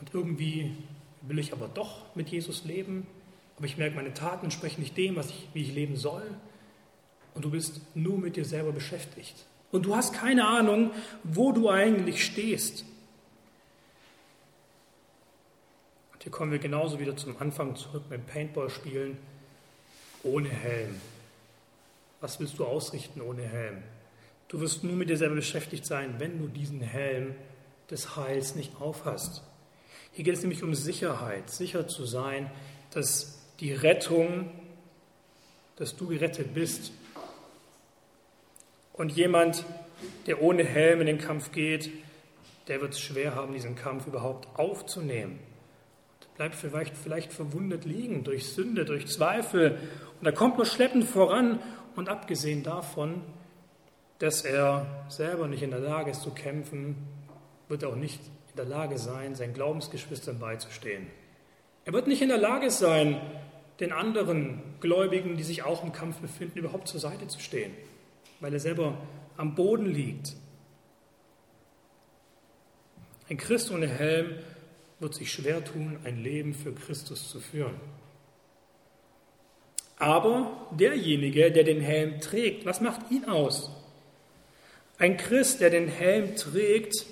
und 0.00 0.12
irgendwie 0.14 0.76
will 1.22 1.38
ich 1.38 1.52
aber 1.52 1.68
doch 1.68 2.14
mit 2.14 2.28
Jesus 2.28 2.64
leben, 2.64 3.06
aber 3.56 3.66
ich 3.66 3.76
merke, 3.76 3.96
meine 3.96 4.14
Taten 4.14 4.44
entsprechen 4.44 4.80
nicht 4.80 4.96
dem, 4.96 5.16
was 5.16 5.30
ich, 5.30 5.48
wie 5.54 5.62
ich 5.62 5.74
leben 5.74 5.96
soll. 5.96 6.22
Und 7.34 7.44
du 7.44 7.50
bist 7.50 7.80
nur 7.94 8.18
mit 8.18 8.36
dir 8.36 8.44
selber 8.44 8.72
beschäftigt. 8.72 9.34
Und 9.72 9.86
du 9.86 9.96
hast 9.96 10.14
keine 10.14 10.46
Ahnung, 10.46 10.90
wo 11.22 11.52
du 11.52 11.68
eigentlich 11.70 12.24
stehst. 12.24 12.84
Und 16.12 16.22
hier 16.22 16.32
kommen 16.32 16.52
wir 16.52 16.58
genauso 16.58 17.00
wieder 17.00 17.16
zum 17.16 17.36
Anfang 17.38 17.76
zurück 17.76 18.04
mit 18.08 18.26
Paintball-Spielen 18.26 19.18
ohne 20.22 20.48
Helm. 20.48 21.00
Was 22.20 22.40
willst 22.40 22.58
du 22.58 22.64
ausrichten 22.64 23.20
ohne 23.20 23.42
Helm? 23.42 23.82
Du 24.48 24.60
wirst 24.60 24.84
nur 24.84 24.94
mit 24.94 25.08
dir 25.08 25.16
selber 25.16 25.34
beschäftigt 25.34 25.84
sein, 25.84 26.16
wenn 26.18 26.38
du 26.38 26.46
diesen 26.46 26.80
Helm 26.80 27.34
des 27.90 28.16
Heils 28.16 28.54
nicht 28.54 28.80
aufhast. 28.80 29.42
Hier 30.12 30.24
geht 30.24 30.34
es 30.34 30.42
nämlich 30.42 30.62
um 30.62 30.74
Sicherheit, 30.74 31.50
sicher 31.50 31.88
zu 31.88 32.04
sein, 32.04 32.50
dass 32.90 33.42
die 33.60 33.72
Rettung, 33.72 34.50
dass 35.76 35.96
du 35.96 36.06
gerettet 36.06 36.54
bist. 36.54 36.92
Und 38.92 39.12
jemand, 39.12 39.64
der 40.26 40.40
ohne 40.40 40.64
Helm 40.64 41.00
in 41.00 41.06
den 41.06 41.18
Kampf 41.18 41.52
geht, 41.52 41.90
der 42.68 42.80
wird 42.80 42.94
es 42.94 43.00
schwer 43.00 43.34
haben, 43.34 43.52
diesen 43.52 43.76
Kampf 43.76 44.06
überhaupt 44.06 44.58
aufzunehmen. 44.58 45.38
Bleibt 46.36 46.54
vielleicht, 46.54 46.96
vielleicht 46.96 47.32
verwundet 47.32 47.84
liegen 47.84 48.22
durch 48.22 48.46
Sünde, 48.46 48.84
durch 48.84 49.06
Zweifel. 49.06 49.78
Und 50.20 50.26
er 50.26 50.32
kommt 50.32 50.56
nur 50.56 50.66
schleppend 50.66 51.04
voran. 51.04 51.60
Und 51.94 52.10
abgesehen 52.10 52.62
davon 52.62 53.22
dass 54.18 54.42
er 54.42 54.86
selber 55.08 55.46
nicht 55.46 55.62
in 55.62 55.70
der 55.70 55.80
Lage 55.80 56.10
ist 56.10 56.22
zu 56.22 56.30
kämpfen, 56.30 56.96
wird 57.68 57.84
auch 57.84 57.96
nicht 57.96 58.20
in 58.50 58.56
der 58.56 58.64
Lage 58.64 58.98
sein, 58.98 59.34
seinen 59.34 59.54
Glaubensgeschwistern 59.54 60.38
beizustehen. 60.38 61.06
Er 61.84 61.92
wird 61.92 62.06
nicht 62.06 62.22
in 62.22 62.28
der 62.28 62.38
Lage 62.38 62.70
sein, 62.70 63.20
den 63.80 63.92
anderen 63.92 64.62
Gläubigen, 64.80 65.36
die 65.36 65.42
sich 65.42 65.62
auch 65.62 65.84
im 65.84 65.92
Kampf 65.92 66.18
befinden, 66.18 66.58
überhaupt 66.58 66.88
zur 66.88 67.00
Seite 67.00 67.28
zu 67.28 67.40
stehen, 67.40 67.72
weil 68.40 68.52
er 68.52 68.60
selber 68.60 68.96
am 69.36 69.54
Boden 69.54 69.86
liegt. 69.86 70.34
Ein 73.28 73.36
Christ 73.36 73.70
ohne 73.70 73.88
Helm 73.88 74.36
wird 74.98 75.14
sich 75.14 75.30
schwer 75.30 75.62
tun, 75.64 75.98
ein 76.04 76.22
Leben 76.22 76.54
für 76.54 76.72
Christus 76.72 77.28
zu 77.28 77.40
führen. 77.40 77.78
Aber 79.98 80.68
derjenige, 80.72 81.50
der 81.50 81.64
den 81.64 81.80
Helm 81.80 82.20
trägt, 82.20 82.64
was 82.66 82.80
macht 82.80 83.10
ihn 83.10 83.24
aus? 83.24 83.70
Ein 84.98 85.16
Christ, 85.16 85.60
der 85.60 85.70
den 85.70 85.88
Helm 85.88 86.36
trägt, 86.36 87.04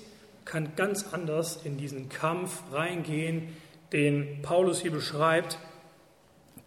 kann 0.43 0.75
ganz 0.75 1.05
anders 1.11 1.59
in 1.63 1.77
diesen 1.77 2.09
Kampf 2.09 2.63
reingehen, 2.71 3.55
den 3.91 4.41
Paulus 4.41 4.81
hier 4.81 4.91
beschreibt, 4.91 5.57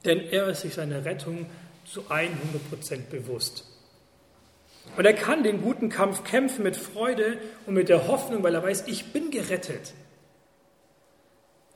denn 0.04 0.20
er 0.20 0.48
ist 0.48 0.62
sich 0.62 0.74
seiner 0.74 1.04
Rettung 1.04 1.46
zu 1.85 2.09
100 2.09 2.68
Prozent 2.68 3.11
bewusst. 3.11 3.64
Und 4.96 5.04
er 5.04 5.12
kann 5.12 5.42
den 5.42 5.62
guten 5.62 5.88
Kampf 5.88 6.24
kämpfen 6.24 6.62
mit 6.62 6.76
Freude 6.76 7.38
und 7.66 7.74
mit 7.74 7.88
der 7.88 8.09
Hoffnung, 8.09 8.42
weil 8.42 8.54
er 8.54 8.62
weiß, 8.62 8.87
ich 8.87 9.12
bin 9.12 9.31
gerettet. 9.31 9.92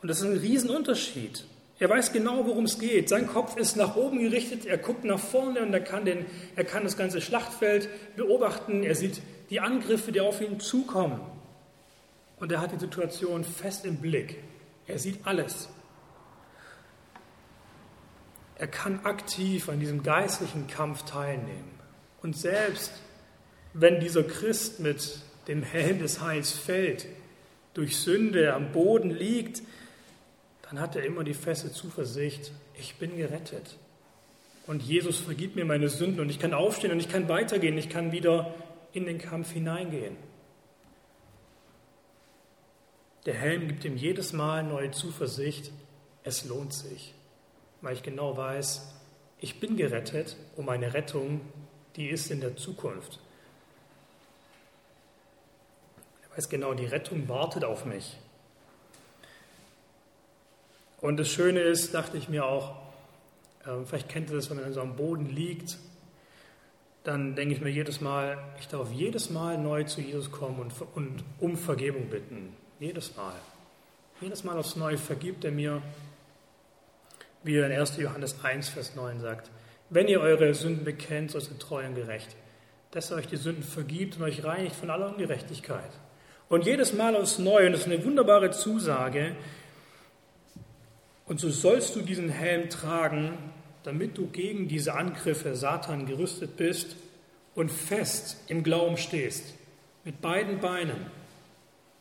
Und 0.01 0.09
das 0.09 0.21
ist 0.21 0.27
ein 0.27 0.39
Riesenunterschied. 0.39 1.45
Er 1.83 1.91
weiß 1.91 2.13
genau, 2.13 2.47
worum 2.47 2.67
es 2.67 2.79
geht. 2.79 3.09
Sein 3.09 3.27
Kopf 3.27 3.57
ist 3.57 3.75
nach 3.75 3.97
oben 3.97 4.21
gerichtet, 4.21 4.67
er 4.67 4.79
guckt 4.79 5.03
nach 5.03 5.19
vorne 5.19 5.63
und 5.63 5.75
er 5.75 5.81
kann, 5.81 6.05
den, 6.05 6.27
er 6.55 6.63
kann 6.63 6.85
das 6.85 6.97
ganze 6.97 7.21
Schlachtfeld 7.21 7.89
beobachten. 8.15 8.85
Er 8.85 8.95
sieht 8.95 9.21
die 9.51 9.59
Angriffe, 9.59 10.13
die 10.13 10.21
auf 10.21 10.41
ihn 10.41 10.61
zukommen. 10.61 11.21
Und 12.37 12.53
er 12.53 12.61
hat 12.61 12.71
die 12.71 12.79
Situation 12.79 13.43
fest 13.43 13.85
im 13.85 13.97
Blick. 13.97 14.39
Er 14.87 15.01
sieht 15.01 15.27
alles. 15.27 15.71
Er 18.55 18.69
kann 18.69 19.01
aktiv 19.05 19.69
an 19.69 19.81
diesem 19.81 20.05
geistlichen 20.05 20.69
Kampf 20.69 21.03
teilnehmen. 21.03 21.81
Und 22.23 22.37
selbst 22.37 22.93
wenn 23.75 23.99
dieser 23.99 24.23
Christ 24.23 24.79
mit 24.79 25.19
dem 25.49 25.65
Helm 25.65 25.99
des 25.99 26.21
Heils 26.21 26.53
fällt, 26.53 27.07
durch 27.75 27.97
Sünde 27.97 28.55
am 28.55 28.71
Boden 28.71 29.11
liegt, 29.11 29.63
dann 30.73 30.81
hat 30.81 30.97
er 30.97 31.05
immer 31.05 31.23
die 31.23 31.35
feste 31.35 31.71
Zuversicht, 31.71 32.51
ich 32.81 32.95
bin 32.95 33.15
gerettet. 33.19 33.77
Und 34.67 34.83
Jesus 34.83 35.19
vergibt 35.19 35.55
mir 35.55 35.67
meine 35.67 35.91
Sünden 35.91 36.19
und 36.21 36.31
ich 36.31 36.39
kann 36.39 36.55
aufstehen 36.55 36.93
und 36.93 36.99
ich 36.99 37.11
kann 37.11 37.29
weitergehen, 37.29 37.77
ich 37.77 37.91
kann 37.91 38.11
wieder 38.11 38.55
in 38.95 39.05
den 39.05 39.19
Kampf 39.19 39.53
hineingehen. 39.53 40.17
Der 43.27 43.35
Helm 43.35 43.69
gibt 43.69 43.85
ihm 43.85 43.99
jedes 43.99 44.33
Mal 44.33 44.63
neue 44.63 44.91
Zuversicht, 44.93 45.71
es 46.25 46.47
lohnt 46.47 46.73
sich, 46.73 47.13
weil 47.83 47.93
ich 47.93 48.03
genau 48.03 48.35
weiß, 48.39 48.95
ich 49.41 49.61
bin 49.61 49.77
gerettet 49.77 50.39
und 50.57 50.65
meine 50.65 50.95
Rettung, 50.95 51.43
die 51.97 52.09
ist 52.09 52.31
in 52.31 52.41
der 52.41 52.57
Zukunft. 52.57 53.19
Er 56.23 56.39
weiß 56.39 56.49
genau, 56.49 56.73
die 56.73 56.87
Rettung 56.87 57.29
wartet 57.29 57.63
auf 57.63 57.85
mich. 57.85 58.17
Und 61.03 61.19
das 61.19 61.29
Schöne 61.29 61.61
ist, 61.61 61.95
dachte 61.95 62.17
ich 62.17 62.29
mir 62.29 62.47
auch, 62.47 62.77
ähm, 63.67 63.85
vielleicht 63.87 64.09
kennt 64.09 64.31
ihr 64.31 64.37
das, 64.37 64.49
wenn 64.51 64.61
man 64.61 64.73
so 64.73 64.81
am 64.81 64.95
Boden 64.95 65.27
liegt, 65.27 65.77
dann 67.03 67.35
denke 67.35 67.57
ich 67.57 67.61
mir 67.61 67.71
jedes 67.71 68.01
Mal, 68.01 68.39
ich 68.61 68.69
darf 68.69 68.93
jedes 68.93 69.29
Mal 69.29 69.59
neu 69.59 69.83
zu 69.83 70.01
Jesus 70.01 70.31
kommen 70.31 70.61
und, 70.61 70.73
und 70.95 71.25
um 71.41 71.57
Vergebung 71.57 72.09
bitten. 72.09 72.55
Jedes 72.79 73.17
Mal. 73.17 73.35
Jedes 74.21 74.45
Mal 74.45 74.57
aufs 74.57 74.77
Neue 74.77 74.97
vergibt 74.97 75.45
er 75.45 75.51
mir, 75.51 75.83
wie 77.43 77.57
er 77.57 77.67
in 77.67 77.73
1. 77.73 77.97
Johannes 77.97 78.37
1, 78.45 78.69
Vers 78.69 78.95
9 78.95 79.19
sagt. 79.19 79.51
Wenn 79.91 80.07
ihr 80.07 80.21
eure 80.21 80.55
Sünden 80.55 80.85
bekennt, 80.85 81.33
so 81.33 81.41
seid 81.41 81.59
treu 81.59 81.85
und 81.85 81.97
gerecht, 81.97 82.37
dass 82.93 83.11
er 83.11 83.17
euch 83.17 83.27
die 83.27 83.37
Sünden 83.37 83.65
vergibt 83.65 84.19
und 84.19 84.23
euch 84.23 84.45
reinigt 84.45 84.77
von 84.77 84.89
aller 84.89 85.09
Ungerechtigkeit. 85.09 85.91
Und 86.49 86.65
jedes 86.65 86.93
Mal 86.93 87.17
aufs 87.17 87.41
Neue, 87.41 87.67
und 87.67 87.73
das 87.73 87.81
ist 87.81 87.93
eine 87.93 88.05
wunderbare 88.05 88.53
Zusage, 88.53 89.35
und 91.33 91.39
so 91.39 91.49
sollst 91.49 91.97
du 91.97 92.03
diesen 92.03 92.29
Helm 92.29 92.69
tragen, 92.69 93.39
damit 93.85 94.19
du 94.19 94.27
gegen 94.27 94.69
diese 94.69 94.93
Angriffe 94.93 95.57
Satan 95.57 96.05
gerüstet 96.05 96.59
bist 96.59 96.97
und 97.55 97.71
fest 97.71 98.37
im 98.49 98.63
Glauben 98.63 98.99
stehst, 98.99 99.55
mit 100.05 100.21
beiden 100.21 100.61
Beinen, 100.61 101.07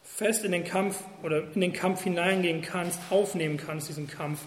fest 0.04 0.44
in 0.44 0.52
den 0.52 0.65
Kampf 0.65 1.02
oder 1.24 1.50
in 1.54 1.62
den 1.62 1.72
Kampf 1.72 2.04
hineingehen 2.04 2.62
kannst, 2.62 3.00
aufnehmen 3.10 3.56
kannst, 3.56 3.88
diesen 3.88 4.10
Kampf, 4.10 4.41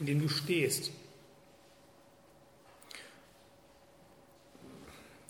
in 0.00 0.06
dem 0.06 0.22
du 0.22 0.28
stehst. 0.30 0.90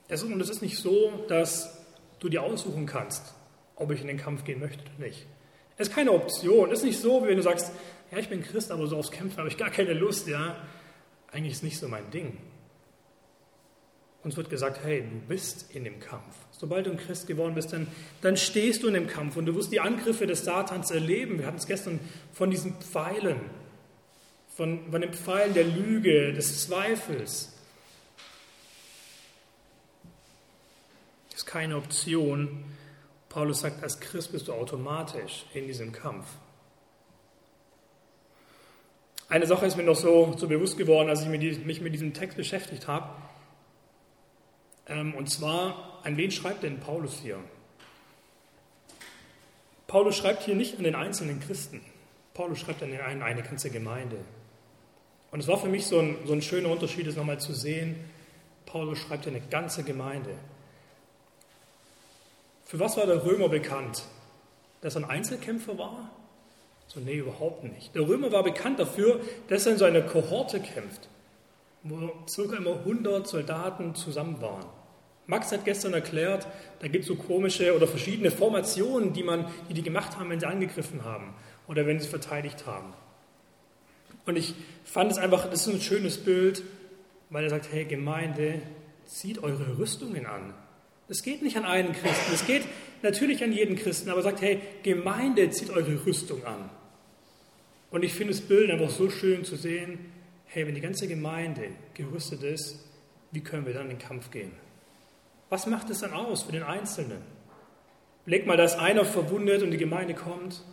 und 0.09 0.41
es 0.41 0.51
ist 0.51 0.63
nicht 0.63 0.79
so, 0.79 1.11
dass 1.27 1.85
du 2.21 2.29
dir 2.29 2.45
aussuchen 2.45 2.87
kannst, 2.87 3.35
ob 3.75 3.91
ich 3.91 4.01
in 4.03 4.07
den 4.07 4.19
Kampf 4.19 4.45
gehen 4.45 4.61
möchte 4.61 4.85
oder 4.85 5.07
nicht. 5.07 5.27
Es 5.77 5.89
ist 5.89 5.95
keine 5.95 6.13
Option. 6.13 6.71
Es 6.71 6.81
ist 6.81 6.85
nicht 6.85 7.01
so, 7.01 7.25
wie 7.25 7.29
wenn 7.29 7.37
du 7.37 7.43
sagst, 7.43 7.73
ja, 8.11 8.19
ich 8.19 8.29
bin 8.29 8.43
Christ, 8.43 8.71
aber 8.71 8.87
so 8.87 8.97
aufs 8.97 9.11
Kämpfen 9.11 9.39
habe 9.39 9.49
ich 9.49 9.57
gar 9.57 9.71
keine 9.71 9.93
Lust, 9.93 10.29
ja. 10.29 10.57
Eigentlich 11.31 11.53
ist 11.53 11.63
nicht 11.63 11.79
so 11.79 11.89
mein 11.89 12.11
Ding. 12.11 12.39
Uns 14.23 14.37
wird 14.37 14.49
gesagt, 14.49 14.83
hey, 14.83 15.03
du 15.03 15.19
bist 15.29 15.75
in 15.75 15.85
dem 15.85 16.01
Kampf. 16.01 16.35
Sobald 16.51 16.87
du 16.87 16.91
ein 16.91 16.97
Christ 16.97 17.27
geworden 17.27 17.55
bist, 17.55 17.73
dann, 17.73 17.89
dann 18.23 18.37
stehst 18.39 18.83
du 18.83 18.89
in 18.89 18.95
dem 18.95 19.07
Kampf 19.07 19.37
und 19.37 19.45
du 19.45 19.55
wirst 19.55 19.71
die 19.71 19.81
Angriffe 19.81 20.27
des 20.27 20.45
Satans 20.45 20.91
erleben. 20.91 21.39
Wir 21.39 21.47
hatten 21.47 21.59
es 21.59 21.67
gestern 21.67 22.01
von 22.33 22.51
diesen 22.51 22.81
Pfeilen, 22.81 23.39
von, 24.57 24.91
von 24.91 25.01
den 25.03 25.13
Pfeilen 25.13 25.53
der 25.53 25.65
Lüge, 25.65 26.33
des 26.33 26.67
Zweifels. 26.67 27.53
Das 31.29 31.41
ist 31.41 31.47
keine 31.47 31.77
Option. 31.77 32.65
Paulus 33.29 33.61
sagt, 33.61 33.83
als 33.83 34.01
Christ 34.01 34.33
bist 34.33 34.49
du 34.49 34.53
automatisch 34.53 35.45
in 35.53 35.67
diesem 35.67 35.93
Kampf. 35.93 36.27
Eine 39.29 39.47
Sache 39.47 39.67
ist 39.67 39.77
mir 39.77 39.83
noch 39.83 39.97
so, 39.97 40.35
so 40.37 40.47
bewusst 40.49 40.77
geworden, 40.77 41.09
als 41.09 41.23
ich 41.23 41.29
mich 41.29 41.81
mit 41.81 41.95
diesem 41.95 42.13
Text 42.13 42.37
beschäftigt 42.37 42.87
habe. 42.87 43.09
Ähm, 44.87 45.15
und 45.15 45.31
zwar, 45.31 46.01
an 46.03 46.17
wen 46.17 46.31
schreibt 46.31 46.63
denn 46.63 46.81
Paulus 46.81 47.21
hier? 47.23 47.39
Paulus 49.87 50.17
schreibt 50.17 50.43
hier 50.43 50.55
nicht 50.55 50.77
an 50.77 50.85
den 50.85 50.95
einzelnen 50.95 51.41
Christen. 51.41 51.81
Paulus 52.35 52.59
schreibt 52.59 52.83
an 52.83 52.93
eine, 52.93 53.25
eine 53.25 53.43
ganze 53.43 53.71
Gemeinde. 53.71 54.19
Und 55.31 55.41
es 55.41 55.49
war 55.49 55.59
für 55.59 55.69
mich 55.69 55.87
so 55.87 55.99
ein, 55.99 56.19
so 56.27 56.33
ein 56.33 56.43
schöner 56.43 56.69
Unterschied, 56.71 57.07
es 57.07 57.17
nochmal 57.17 57.41
zu 57.41 57.53
sehen. 57.53 57.97
Paulus 58.67 58.99
schreibt 58.99 59.27
eine 59.27 59.41
ganze 59.41 59.85
Gemeinde. 59.85 60.35
Für 62.67 62.79
was 62.81 62.97
war 62.97 63.07
der 63.07 63.25
Römer 63.25 63.49
bekannt? 63.49 64.05
Dass 64.81 64.97
er 64.97 65.03
ein 65.03 65.11
Einzelkämpfer 65.11 65.79
war? 65.79 66.11
So, 66.87 67.01
nee, 67.01 67.17
überhaupt 67.17 67.65
nicht. 67.65 67.95
Der 67.95 68.07
Römer 68.07 68.31
war 68.33 68.43
bekannt 68.43 68.79
dafür, 68.79 69.21
dass 69.49 69.67
er 69.67 69.73
in 69.73 69.79
so 69.79 69.85
einer 69.85 70.03
Kohorte 70.03 70.61
kämpft, 70.61 71.09
wo 71.83 72.13
circa 72.29 72.57
immer 72.57 72.79
100 72.79 73.27
Soldaten 73.27 73.95
zusammen 73.95 74.41
waren. 74.41 74.67
Max 75.27 75.53
hat 75.53 75.65
gestern 75.65 75.95
erklärt, 75.95 76.47
da 76.81 76.89
gibt 76.89 77.05
es 77.05 77.09
so 77.09 77.17
komische 77.17 77.75
oder 77.75 77.87
verschiedene 77.87 78.31
Formationen, 78.31 79.15
die, 79.15 79.23
man, 79.23 79.47
die 79.69 79.75
die 79.75 79.83
gemacht 79.83 80.19
haben, 80.19 80.29
wenn 80.29 80.39
sie 80.39 80.47
angegriffen 80.47 81.05
haben 81.05 81.35
oder 81.67 81.87
wenn 81.87 81.99
sie 81.99 82.09
verteidigt 82.09 82.67
haben. 82.67 82.93
Und 84.27 84.37
ich 84.37 84.55
fand 84.85 85.13
es 85.13 85.19
einfach, 85.19 85.51
das 85.51 85.67
ist 85.67 85.75
ein 85.75 85.81
schönes 85.81 86.19
Bild, 86.19 86.63
weil 87.31 87.45
er 87.45 87.51
sagt, 87.51 87.73
hey 87.73 87.85
Gemeinde, 87.85 88.61
zieht 89.07 89.43
eure 89.43 89.79
Rüstungen 89.79 90.27
an. 90.27 90.55
Das 91.09 91.23
geht 91.23 91.43
nicht 91.43 91.57
an 91.57 91.65
einen 91.65 91.93
Christen, 91.93 92.33
es 92.33 92.47
geht 92.47 92.63
natürlich 93.05 93.43
an 93.45 93.53
jeden 93.53 93.77
Christen, 93.77 94.11
aber 94.11 94.23
sagt, 94.23 94.41
hey, 94.43 94.61
Gemeinde, 94.83 95.51
zieht 95.51 95.71
eure 95.71 96.05
Rüstung 96.05 96.45
an. 96.45 96.71
Und 97.91 98.03
ich 98.03 98.13
finde 98.13 98.33
das 98.33 98.43
Bild 98.43 98.71
einfach 98.71 98.91
so 98.91 99.09
schön 99.09 99.45
zu 99.45 99.57
sehen, 99.57 99.99
hey, 100.47 100.67
wenn 100.67 100.75
die 100.75 100.81
ganze 100.81 101.07
Gemeinde 101.07 101.69
gerüstet 101.95 102.43
ist, 102.43 102.85
wie 103.31 103.41
können 103.41 103.67
wir 103.67 103.73
dann 103.73 103.85
in 103.85 103.97
den 103.97 103.99
Kampf 103.99 104.31
gehen? 104.31 104.53
Was 105.49 105.67
macht 105.67 105.91
es 105.91 106.01
dann 106.01 106.13
aus 106.13 106.43
für 106.43 106.53
den 106.53 106.63
Einzelnen? 106.63 107.23
Leg 108.27 108.47
mal, 108.47 108.57
dass 108.57 108.79
einer 108.79 109.05
verwundet 109.05 109.63
und 109.63 109.71
die 109.71 109.77
Gemeinde 109.77 110.15
kommt 110.15 110.65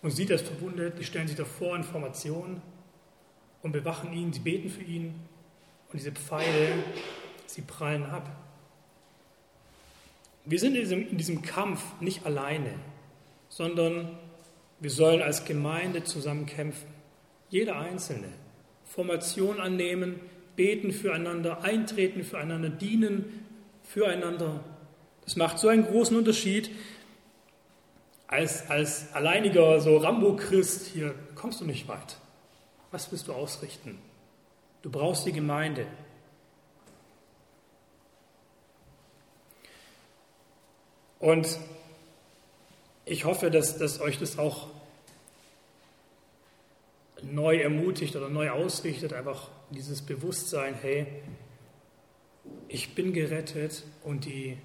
und 0.00 0.10
sieht, 0.10 0.30
ist 0.30 0.46
verwundet, 0.46 0.98
die 0.98 1.04
stellen 1.04 1.26
sich 1.26 1.36
davor 1.36 1.76
in 1.76 1.82
Formation 1.82 2.62
und 3.62 3.72
bewachen 3.72 4.12
ihn, 4.12 4.32
sie 4.32 4.40
beten 4.40 4.70
für 4.70 4.84
ihn 4.84 5.14
und 5.90 5.98
diese 5.98 6.12
Pfeile, 6.12 6.84
sie 7.46 7.62
prallen 7.62 8.04
ab. 8.04 8.30
Wir 10.48 10.58
sind 10.58 10.76
in 10.76 10.80
diesem, 10.80 11.08
in 11.10 11.18
diesem 11.18 11.42
Kampf 11.42 11.82
nicht 12.00 12.24
alleine, 12.24 12.72
sondern 13.50 14.18
wir 14.80 14.90
sollen 14.90 15.20
als 15.20 15.44
Gemeinde 15.44 16.04
zusammen 16.04 16.46
kämpfen. 16.46 16.88
Jeder 17.50 17.76
Einzelne. 17.76 18.28
Formation 18.86 19.60
annehmen, 19.60 20.20
beten 20.56 20.92
füreinander, 20.92 21.62
eintreten 21.62 22.24
füreinander, 22.24 22.70
dienen 22.70 23.46
füreinander. 23.82 24.64
Das 25.24 25.36
macht 25.36 25.58
so 25.58 25.68
einen 25.68 25.84
großen 25.84 26.16
Unterschied. 26.16 26.70
Als, 28.26 28.70
als 28.70 29.12
alleiniger 29.12 29.80
so 29.80 29.98
Rambo-Christ 29.98 30.86
hier 30.86 31.14
kommst 31.34 31.60
du 31.60 31.66
nicht 31.66 31.88
weit. 31.88 32.16
Was 32.90 33.12
willst 33.12 33.28
du 33.28 33.34
ausrichten? 33.34 33.98
Du 34.80 34.90
brauchst 34.90 35.26
die 35.26 35.32
Gemeinde. 35.32 35.86
Und 41.20 41.58
ich 43.04 43.24
hoffe, 43.24 43.50
dass, 43.50 43.78
dass 43.78 44.00
euch 44.00 44.18
das 44.18 44.38
auch 44.38 44.68
neu 47.22 47.58
ermutigt 47.58 48.14
oder 48.16 48.28
neu 48.28 48.50
ausrichtet, 48.50 49.12
einfach 49.12 49.48
dieses 49.70 50.02
Bewusstsein, 50.02 50.74
hey, 50.74 51.06
ich 52.68 52.94
bin 52.94 53.12
gerettet 53.12 53.84
und 54.04 54.24
die 54.24 54.56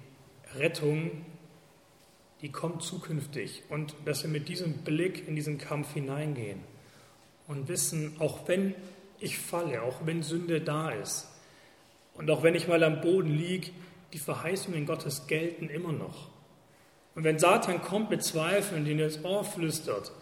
Rettung, 0.54 1.10
die 2.40 2.50
kommt 2.50 2.82
zukünftig. 2.82 3.62
Und 3.68 3.94
dass 4.04 4.22
wir 4.22 4.30
mit 4.30 4.48
diesem 4.48 4.78
Blick 4.78 5.26
in 5.26 5.34
diesen 5.34 5.58
Kampf 5.58 5.94
hineingehen 5.94 6.60
und 7.48 7.68
wissen, 7.68 8.16
auch 8.20 8.46
wenn 8.46 8.74
ich 9.20 9.38
falle, 9.38 9.82
auch 9.82 10.06
wenn 10.06 10.22
Sünde 10.22 10.60
da 10.60 10.90
ist 10.90 11.28
und 12.14 12.30
auch 12.30 12.42
wenn 12.42 12.54
ich 12.54 12.68
mal 12.68 12.82
am 12.84 13.00
Boden 13.00 13.34
liege, 13.36 13.70
die 14.12 14.18
Verheißungen 14.18 14.86
Gottes 14.86 15.26
gelten 15.26 15.68
immer 15.68 15.92
noch. 15.92 16.33
Und 17.14 17.24
wenn 17.24 17.38
Satan 17.38 17.80
kommt 17.80 18.10
mit 18.10 18.22
Zweifeln, 18.22 18.84
die 18.84 18.94
dir 18.96 19.04
ins 19.04 19.24
Ohr 19.24 19.44
flüstert 19.44 20.12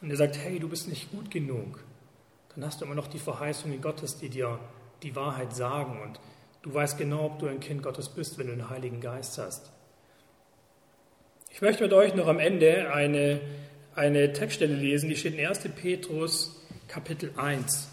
und 0.00 0.10
er 0.10 0.16
sagt, 0.16 0.38
hey, 0.38 0.58
du 0.58 0.68
bist 0.68 0.88
nicht 0.88 1.10
gut 1.10 1.30
genug, 1.30 1.82
dann 2.54 2.64
hast 2.64 2.80
du 2.80 2.84
immer 2.84 2.94
noch 2.94 3.08
die 3.08 3.18
Verheißungen 3.18 3.80
Gottes, 3.80 4.18
die 4.18 4.28
dir 4.28 4.58
die 5.02 5.16
Wahrheit 5.16 5.54
sagen 5.54 6.00
und 6.02 6.20
du 6.62 6.72
weißt 6.72 6.98
genau, 6.98 7.26
ob 7.26 7.38
du 7.38 7.46
ein 7.46 7.60
Kind 7.60 7.82
Gottes 7.82 8.08
bist, 8.08 8.38
wenn 8.38 8.46
du 8.46 8.54
den 8.54 8.70
Heiligen 8.70 9.00
Geist 9.00 9.38
hast. 9.38 9.70
Ich 11.50 11.62
möchte 11.62 11.82
mit 11.82 11.92
euch 11.92 12.14
noch 12.14 12.28
am 12.28 12.38
Ende 12.38 12.92
eine, 12.92 13.40
eine 13.94 14.32
Textstelle 14.32 14.74
lesen, 14.74 15.08
die 15.08 15.16
steht 15.16 15.36
in 15.36 15.44
1. 15.44 15.60
Petrus 15.74 16.64
Kapitel 16.86 17.32
1. 17.36 17.88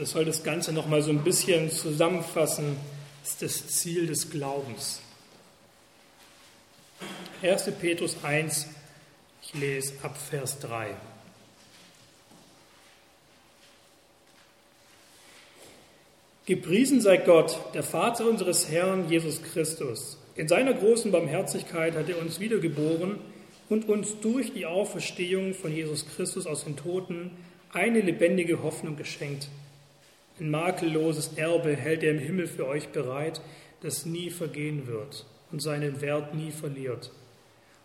Das 0.00 0.12
soll 0.12 0.24
das 0.24 0.42
Ganze 0.42 0.72
noch 0.72 0.86
mal 0.86 1.02
so 1.02 1.10
ein 1.10 1.22
bisschen 1.22 1.70
zusammenfassen. 1.70 2.78
Ist 3.22 3.42
das 3.42 3.66
Ziel 3.68 4.06
des 4.06 4.30
Glaubens. 4.30 5.02
1. 7.42 7.70
Petrus 7.78 8.16
1, 8.22 8.66
ich 9.42 9.52
lese 9.52 9.92
ab 10.02 10.16
Vers 10.16 10.58
3. 10.60 10.94
Gepriesen 16.46 17.02
sei 17.02 17.18
Gott, 17.18 17.58
der 17.74 17.82
Vater 17.82 18.24
unseres 18.26 18.70
Herrn 18.70 19.06
Jesus 19.10 19.42
Christus. 19.42 20.16
In 20.34 20.48
seiner 20.48 20.72
großen 20.72 21.12
Barmherzigkeit 21.12 21.94
hat 21.94 22.08
er 22.08 22.18
uns 22.18 22.40
wiedergeboren 22.40 23.18
und 23.68 23.86
uns 23.86 24.18
durch 24.20 24.54
die 24.54 24.64
Auferstehung 24.64 25.52
von 25.52 25.76
Jesus 25.76 26.06
Christus 26.06 26.46
aus 26.46 26.64
den 26.64 26.78
Toten 26.78 27.32
eine 27.74 28.00
lebendige 28.00 28.62
Hoffnung 28.62 28.96
geschenkt. 28.96 29.48
Ein 30.40 30.50
makelloses 30.50 31.34
Erbe 31.36 31.76
hält 31.76 32.02
er 32.02 32.12
im 32.12 32.18
Himmel 32.18 32.46
für 32.46 32.66
euch 32.66 32.88
bereit, 32.88 33.42
das 33.82 34.06
nie 34.06 34.30
vergehen 34.30 34.86
wird 34.86 35.26
und 35.52 35.62
seinen 35.62 36.00
Wert 36.00 36.34
nie 36.34 36.50
verliert. 36.50 37.12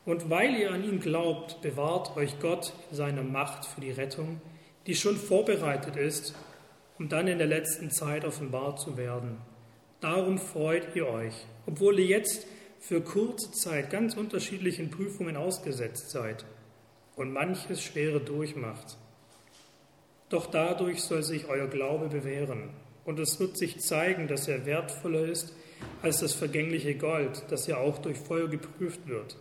Und 0.05 0.29
weil 0.29 0.55
ihr 0.55 0.71
an 0.71 0.83
ihn 0.83 1.01
glaubt, 1.01 1.61
bewahrt 1.61 2.15
euch 2.15 2.39
Gott 2.39 2.71
in 2.91 2.95
seiner 2.95 3.23
Macht 3.23 3.65
für 3.65 3.81
die 3.81 3.91
Rettung, 3.91 4.39
die 4.87 4.95
schon 4.95 5.17
vorbereitet 5.17 5.97
ist, 5.97 6.33
um 6.97 7.09
dann 7.09 7.27
in 7.27 7.39
der 7.39 7.47
letzten 7.47 7.91
Zeit 7.91 8.23
offenbar 8.23 8.77
zu 8.77 8.95
werden. 8.95 9.37
Darum 9.99 10.37
freut 10.37 10.95
ihr 10.95 11.07
euch, 11.07 11.33
obwohl 11.65 11.99
ihr 11.99 12.05
jetzt 12.05 12.47
für 12.79 13.01
kurze 13.01 13.51
Zeit 13.51 13.89
ganz 13.89 14.15
unterschiedlichen 14.15 14.91
Prüfungen 14.91 15.35
ausgesetzt 15.35 16.11
seid 16.11 16.45
und 17.17 17.33
manches 17.33 17.83
Schwere 17.83 18.21
durchmacht. 18.21 18.97
Doch 20.29 20.47
dadurch 20.47 21.01
soll 21.01 21.23
sich 21.23 21.47
euer 21.47 21.67
Glaube 21.67 22.07
bewähren 22.07 22.69
und 23.05 23.19
es 23.19 23.39
wird 23.39 23.57
sich 23.57 23.79
zeigen, 23.79 24.27
dass 24.27 24.47
er 24.47 24.65
wertvoller 24.65 25.25
ist 25.25 25.53
als 26.01 26.19
das 26.19 26.33
vergängliche 26.33 26.95
Gold, 26.95 27.43
das 27.49 27.67
ja 27.67 27.77
auch 27.77 27.99
durch 27.99 28.17
Feuer 28.17 28.47
geprüft 28.47 29.07
wird. 29.07 29.37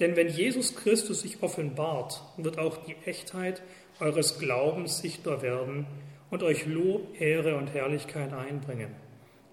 Denn 0.00 0.16
wenn 0.16 0.28
Jesus 0.28 0.74
Christus 0.76 1.22
sich 1.22 1.42
offenbart, 1.42 2.22
wird 2.36 2.58
auch 2.58 2.78
die 2.78 2.96
Echtheit 3.04 3.62
eures 4.00 4.38
Glaubens 4.38 4.98
sichtbar 4.98 5.42
werden 5.42 5.86
und 6.30 6.42
euch 6.42 6.66
Lob, 6.66 7.20
Ehre 7.20 7.56
und 7.56 7.74
Herrlichkeit 7.74 8.32
einbringen. 8.32 8.94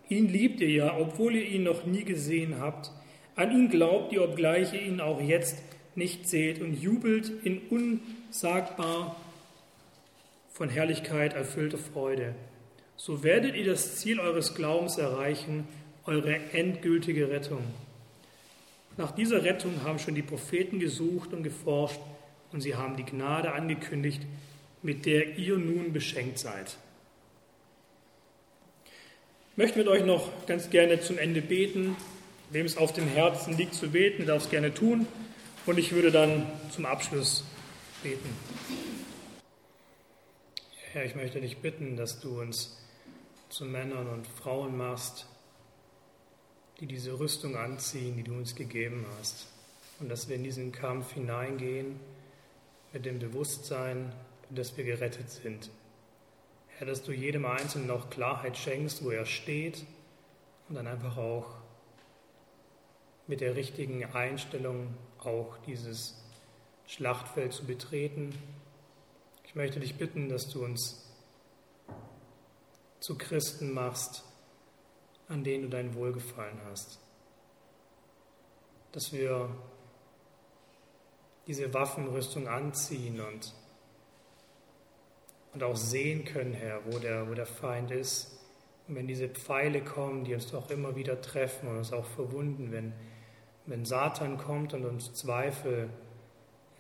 Ihn 0.07 0.27
liebt 0.27 0.59
ihr 0.61 0.69
ja, 0.69 0.97
obwohl 0.97 1.35
ihr 1.35 1.45
ihn 1.45 1.63
noch 1.63 1.85
nie 1.85 2.03
gesehen 2.03 2.59
habt. 2.59 2.91
An 3.35 3.51
ihn 3.51 3.69
glaubt 3.69 4.11
ihr, 4.11 4.23
obgleich 4.23 4.73
ihr 4.73 4.81
ihn 4.81 5.01
auch 5.01 5.21
jetzt 5.21 5.61
nicht 5.95 6.27
seht 6.27 6.61
und 6.61 6.73
jubelt 6.73 7.31
in 7.43 7.61
unsagbar 7.69 9.15
von 10.59 10.69
Herrlichkeit 10.69 11.35
erfüllte 11.35 11.77
Freude. 11.77 12.35
So 12.97 13.23
werdet 13.23 13.55
ihr 13.55 13.65
das 13.65 13.95
Ziel 13.95 14.19
eures 14.19 14.55
Glaubens 14.55 14.97
erreichen, 14.97 15.65
eure 16.05 16.35
endgültige 16.51 17.29
Rettung. 17.29 17.63
Nach 18.97 19.11
dieser 19.11 19.45
Rettung 19.45 19.83
haben 19.85 19.99
schon 19.99 20.15
die 20.15 20.21
Propheten 20.21 20.81
gesucht 20.81 21.31
und 21.31 21.43
geforscht 21.43 22.01
und 22.51 22.59
sie 22.59 22.75
haben 22.75 22.97
die 22.97 23.05
Gnade 23.05 23.53
angekündigt, 23.53 24.21
mit 24.81 25.05
der 25.05 25.37
ihr 25.37 25.57
nun 25.57 25.93
beschenkt 25.93 26.39
seid. 26.39 26.75
Ich 29.51 29.57
möchte 29.57 29.79
mit 29.79 29.87
euch 29.87 30.03
noch 30.03 30.29
ganz 30.45 30.69
gerne 30.69 30.99
zum 30.99 31.17
Ende 31.17 31.41
beten. 31.41 31.95
Wem 32.49 32.65
es 32.65 32.75
auf 32.75 32.91
dem 32.91 33.07
Herzen 33.07 33.55
liegt 33.55 33.75
zu 33.75 33.91
beten, 33.91 34.25
darf 34.25 34.43
es 34.43 34.49
gerne 34.49 34.73
tun. 34.73 35.07
Und 35.65 35.79
ich 35.79 35.93
würde 35.93 36.11
dann 36.11 36.45
zum 36.69 36.85
Abschluss 36.85 37.45
beten. 38.03 38.88
Herr, 40.91 41.05
ich 41.05 41.13
möchte 41.13 41.39
dich 41.39 41.59
bitten, 41.59 41.97
dass 41.97 42.19
du 42.19 42.41
uns 42.41 42.75
zu 43.49 43.63
Männern 43.63 44.07
und 44.07 44.25
Frauen 44.25 44.75
machst, 44.75 45.27
die 46.79 46.87
diese 46.87 47.19
Rüstung 47.19 47.55
anziehen, 47.55 48.17
die 48.17 48.23
du 48.23 48.33
uns 48.33 48.55
gegeben 48.55 49.05
hast. 49.19 49.45
Und 49.99 50.09
dass 50.09 50.29
wir 50.29 50.35
in 50.35 50.43
diesen 50.43 50.71
Kampf 50.71 51.13
hineingehen 51.13 51.99
mit 52.91 53.05
dem 53.05 53.19
Bewusstsein, 53.19 54.11
dass 54.49 54.77
wir 54.77 54.83
gerettet 54.83 55.29
sind. 55.29 55.69
Herr, 56.69 56.87
dass 56.87 57.03
du 57.03 57.11
jedem 57.11 57.45
Einzelnen 57.45 57.91
auch 57.91 58.09
Klarheit 58.09 58.57
schenkst, 58.57 59.03
wo 59.03 59.11
er 59.11 59.27
steht 59.27 59.85
und 60.69 60.73
dann 60.73 60.87
einfach 60.87 61.17
auch 61.17 61.53
mit 63.27 63.41
der 63.41 63.55
richtigen 63.55 64.03
Einstellung 64.05 64.95
auch 65.19 65.55
dieses 65.67 66.19
Schlachtfeld 66.87 67.53
zu 67.53 67.65
betreten 67.65 68.33
ich 69.49 69.55
möchte 69.55 69.79
dich 69.79 69.97
bitten, 69.97 70.29
dass 70.29 70.47
du 70.47 70.63
uns 70.63 71.11
zu 72.99 73.17
Christen 73.17 73.73
machst, 73.73 74.23
an 75.27 75.43
denen 75.43 75.63
du 75.63 75.69
dein 75.69 75.95
Wohlgefallen 75.95 76.59
hast. 76.69 76.99
Dass 78.91 79.11
wir 79.11 79.49
diese 81.47 81.73
Waffenrüstung 81.73 82.47
anziehen 82.47 83.19
und, 83.19 83.55
und 85.55 85.63
auch 85.63 85.77
sehen 85.77 86.25
können, 86.25 86.53
Herr, 86.53 86.85
wo 86.85 86.99
der, 86.99 87.27
wo 87.27 87.33
der 87.33 87.47
Feind 87.47 87.89
ist. 87.89 88.39
Und 88.87 88.97
wenn 88.97 89.07
diese 89.07 89.29
Pfeile 89.29 89.83
kommen, 89.83 90.25
die 90.25 90.35
uns 90.35 90.51
doch 90.51 90.69
immer 90.69 90.95
wieder 90.95 91.21
treffen 91.21 91.69
und 91.69 91.77
uns 91.77 91.91
auch 91.91 92.05
verwunden, 92.05 92.71
wenn, 92.71 92.93
wenn 93.65 93.83
Satan 93.83 94.37
kommt 94.37 94.75
und 94.75 94.85
uns 94.85 95.11
Zweifel 95.15 95.89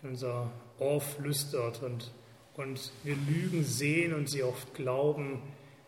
in 0.03 0.09
unser 0.09 0.51
Ohr 0.77 1.01
flüstert 1.01 1.81
und 1.81 2.13
und 2.59 2.91
wir 3.05 3.15
Lügen 3.15 3.63
sehen 3.63 4.13
und 4.13 4.29
sie 4.29 4.43
oft 4.43 4.73
glauben, 4.73 5.41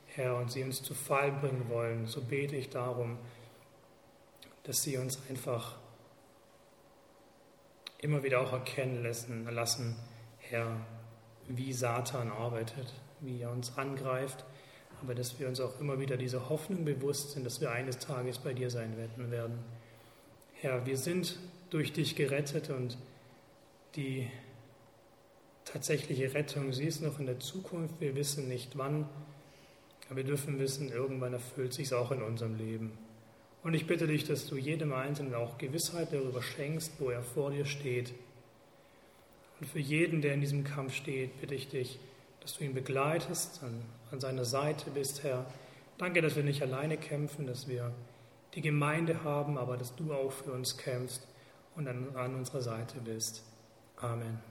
Herr, 0.06 0.38
und 0.38 0.52
sie 0.52 0.64
uns 0.64 0.82
zu 0.82 0.94
Fall 0.94 1.34
bringen 1.34 1.66
wollen, 1.68 2.08
so 2.08 2.22
bete 2.22 2.56
ich 2.56 2.70
darum, 2.70 3.18
dass 4.64 4.82
sie 4.82 4.98
uns 4.98 5.20
einfach 5.30 5.78
immer 8.00 8.24
wieder 8.24 8.40
auch 8.40 8.54
erkennen 8.54 9.04
lassen, 9.04 9.46
lassen, 9.50 9.98
Herr, 10.40 10.78
wie 11.50 11.74
Satan 11.74 12.32
arbeitet, 12.32 12.94
wie 13.20 13.42
er 13.42 13.52
uns 13.52 13.78
angreift, 13.78 14.46
aber 15.02 15.14
dass 15.14 15.42
wir 15.42 15.50
uns 15.50 15.60
auch 15.60 15.78
immer 15.82 16.00
wieder 16.00 16.16
dieser 16.16 16.48
Hoffnung 16.48 16.86
bewusst 16.86 17.32
sind, 17.32 17.46
dass 17.46 17.60
wir 17.60 17.72
eines 17.72 17.98
Tages 17.98 18.40
bei 18.40 18.54
dir 18.54 18.70
sein 18.70 18.96
werden. 18.98 19.60
Herr, 20.54 20.86
wir 20.86 20.98
sind 20.98 21.38
durch 21.70 21.92
dich 21.92 22.16
gerettet 22.16 22.70
und 22.70 22.98
die 23.96 24.30
tatsächliche 25.66 26.34
Rettung, 26.34 26.74
sie 26.74 26.86
ist 26.86 27.02
noch 27.02 27.20
in 27.20 27.26
der 27.26 27.40
Zukunft, 27.40 28.00
wir 28.00 28.16
wissen 28.16 28.48
nicht 28.48 28.78
wann, 28.78 29.08
aber 30.08 30.18
wir 30.18 30.24
dürfen 30.24 30.60
wissen, 30.60 30.92
irgendwann 30.92 31.34
erfüllt 31.34 31.74
sich 31.74 31.88
es 31.88 31.94
auch 31.94 32.12
in 32.12 32.22
unserem 32.22 32.56
Leben. 32.56 32.92
Und 33.64 33.74
ich 33.76 33.86
bitte 33.86 34.08
dich, 34.08 34.26
dass 34.26 34.48
du 34.48 34.58
jedem 34.58 34.92
Einzelnen 34.92 35.36
auch 35.36 35.58
Gewissheit 35.58 36.12
darüber 36.12 36.42
schenkst, 36.42 36.94
wo 37.00 37.12
er 37.12 37.22
vor 37.22 37.52
dir 37.52 37.66
steht. 37.66 38.12
Und 39.60 39.68
für 39.68 39.80
jeden, 39.80 40.22
der 40.22 40.34
in 40.34 40.42
diesem 40.42 40.64
Kampf 40.64 40.96
steht, 40.96 41.40
bitte 41.40 41.54
ich 41.54 41.70
dich, 41.70 42.00
dass 42.42 42.58
du 42.58 42.64
ihn 42.64 42.74
begleitest, 42.74 43.62
an, 43.64 43.84
an 44.12 44.20
seiner 44.20 44.46
Seite 44.46 44.90
bist, 44.90 45.24
Herr. 45.24 45.46
Danke, 46.00 46.22
dass 46.22 46.36
wir 46.36 46.44
nicht 46.44 46.64
alleine 46.64 46.98
kämpfen, 46.98 47.46
dass 47.46 47.68
wir 47.68 47.94
die 48.56 48.62
Gemeinde 48.62 49.24
haben, 49.24 49.58
aber 49.58 49.78
dass 49.78 49.96
du 49.96 50.12
auch 50.12 50.32
für 50.32 50.52
uns 50.52 50.78
kämpfst 50.78 51.28
und 51.76 51.88
an, 51.88 52.16
an 52.16 52.36
unserer 52.36 52.62
Seite 52.62 53.00
bist. 53.00 53.44
Amen. 53.98 54.51